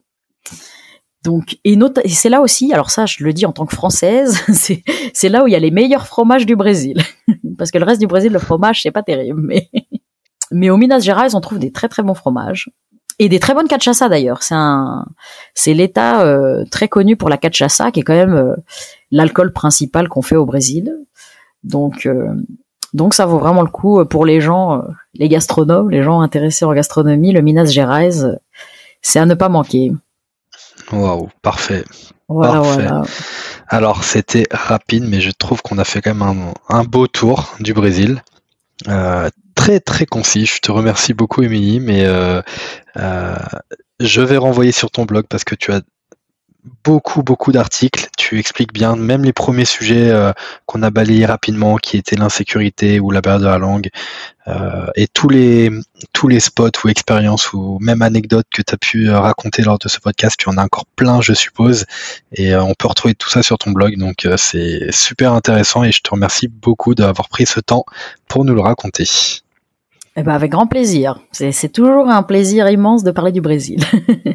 [1.24, 1.72] Donc, et,
[2.04, 4.42] et c'est là aussi, alors ça, je le dis en tant que française,
[5.14, 7.00] c'est là où il y a les meilleurs fromages du Brésil.
[7.58, 9.40] Parce que le reste du Brésil, le fromage, c'est pas terrible.
[9.42, 9.70] Mais,
[10.50, 12.70] mais au Minas Gerais, on trouve des très très bons fromages.
[13.18, 14.42] Et des très bonnes cachaça d'ailleurs.
[14.42, 15.06] C'est un,
[15.54, 18.54] c'est l'État euh, très connu pour la cachaça, qui est quand même euh,
[19.10, 20.92] l'alcool principal qu'on fait au Brésil.
[21.62, 22.34] Donc, euh,
[22.92, 24.82] donc ça vaut vraiment le coup pour les gens,
[25.14, 27.32] les gastronomes, les gens intéressés en gastronomie.
[27.32, 28.10] Le Minas Gerais,
[29.00, 29.92] c'est à ne pas manquer.
[30.92, 31.84] Waouh, parfait.
[32.28, 32.88] parfait.
[33.68, 37.72] Alors, c'était rapide, mais je trouve qu'on a fait quand même un, beau tour du
[37.72, 38.22] Brésil.
[38.88, 40.46] Euh, très très concis.
[40.46, 42.42] Je te remercie beaucoup, Émilie, mais euh,
[42.96, 43.36] euh,
[44.00, 45.80] je vais renvoyer sur ton blog parce que tu as
[46.84, 48.08] beaucoup, beaucoup d'articles.
[48.16, 50.32] Tu expliques bien même les premiers sujets euh,
[50.66, 53.88] qu'on a balayés rapidement, qui étaient l'insécurité ou la barrière de la langue,
[54.48, 55.70] euh, et tous les,
[56.12, 59.78] tous les spots ou expériences ou même anecdotes que tu as pu euh, raconter lors
[59.78, 60.36] de ce podcast.
[60.38, 61.84] Tu en as encore plein, je suppose,
[62.32, 63.96] et on peut retrouver tout ça sur ton blog.
[63.96, 67.84] Donc c'est super intéressant et je te remercie beaucoup d'avoir pris ce temps
[68.28, 69.04] pour nous le raconter.
[70.16, 71.18] Eh ben avec grand plaisir.
[71.32, 73.82] C'est toujours un plaisir immense de parler du Brésil.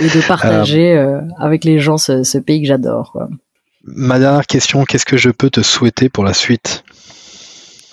[0.00, 3.18] et de partager euh, avec les gens ce, pays que j'adore.
[3.84, 6.84] Ma dernière question, qu'est-ce que je peux te souhaiter pour la suite?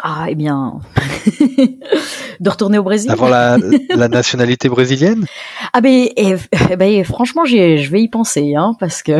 [0.01, 0.79] Ah, eh bien,
[2.39, 3.09] de retourner au Brésil?
[3.09, 5.25] Avoir la, nationalité brésilienne?
[5.73, 6.35] Ah ben, eh,
[6.69, 9.19] eh ben franchement, je vais y penser, hein, parce que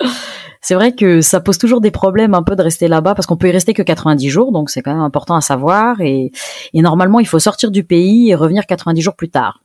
[0.62, 3.36] c'est vrai que ça pose toujours des problèmes un peu de rester là-bas, parce qu'on
[3.36, 6.00] peut y rester que 90 jours, donc c'est quand même important à savoir.
[6.00, 6.32] Et,
[6.72, 9.60] et normalement, il faut sortir du pays et revenir 90 jours plus tard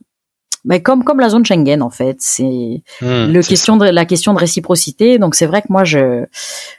[0.64, 4.34] mais comme comme la zone Schengen en fait, c'est hmm, le question de la question
[4.34, 5.18] de réciprocité.
[5.18, 6.24] Donc c'est vrai que moi je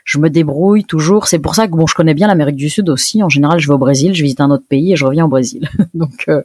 [0.04, 1.26] je me débrouille toujours.
[1.26, 3.22] C'est pour ça que bon, je connais bien l'Amérique du Sud aussi.
[3.22, 5.28] En général, je vais au Brésil, je visite un autre pays et je reviens au
[5.28, 5.68] Brésil.
[5.94, 6.42] donc euh,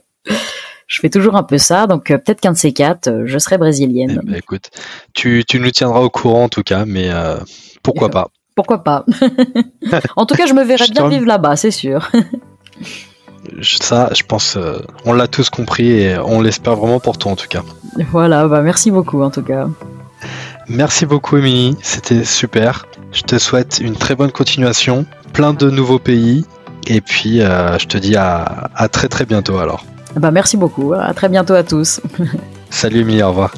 [0.86, 1.86] je fais toujours un peu ça.
[1.86, 4.20] Donc euh, peut-être qu'un de ces quatre, euh, je serai brésilienne.
[4.22, 4.70] Eh ben, écoute,
[5.14, 7.10] tu tu nous tiendras au courant en tout cas, mais
[7.82, 8.28] pourquoi pas?
[8.54, 9.04] Pourquoi pas?
[10.16, 12.10] En tout cas, je me verrai bien vivre là-bas, c'est sûr
[13.62, 17.36] ça, je pense, euh, on l'a tous compris et on l'espère vraiment pour toi en
[17.36, 17.62] tout cas.
[18.10, 19.68] Voilà, bah merci beaucoup en tout cas.
[20.68, 22.86] Merci beaucoup Émilie, c'était super.
[23.12, 26.44] Je te souhaite une très bonne continuation, plein de nouveaux pays
[26.86, 29.84] et puis euh, je te dis à, très très bientôt alors.
[30.16, 30.94] Ah bah, merci beaucoup.
[30.94, 31.00] Hein.
[31.00, 32.00] À très bientôt à tous.
[32.70, 33.54] Salut Emilie, au revoir.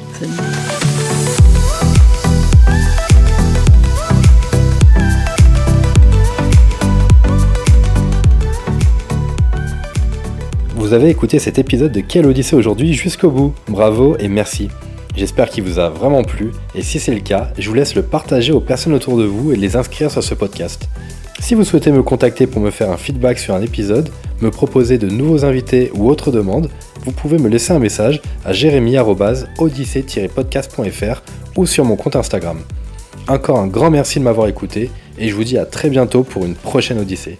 [10.75, 13.53] Vous avez écouté cet épisode de Quelle Odyssée aujourd'hui jusqu'au bout.
[13.69, 14.67] Bravo et merci.
[15.15, 18.03] J'espère qu'il vous a vraiment plu et si c'est le cas, je vous laisse le
[18.03, 20.89] partager aux personnes autour de vous et les inscrire sur ce podcast.
[21.39, 24.09] Si vous souhaitez me contacter pour me faire un feedback sur un épisode,
[24.41, 26.69] me proposer de nouveaux invités ou autres demandes,
[27.03, 31.21] vous pouvez me laisser un message à jérémy-odyssée-podcast.fr
[31.55, 32.59] ou sur mon compte Instagram.
[33.27, 36.45] Encore un grand merci de m'avoir écouté et je vous dis à très bientôt pour
[36.45, 37.39] une prochaine Odyssée.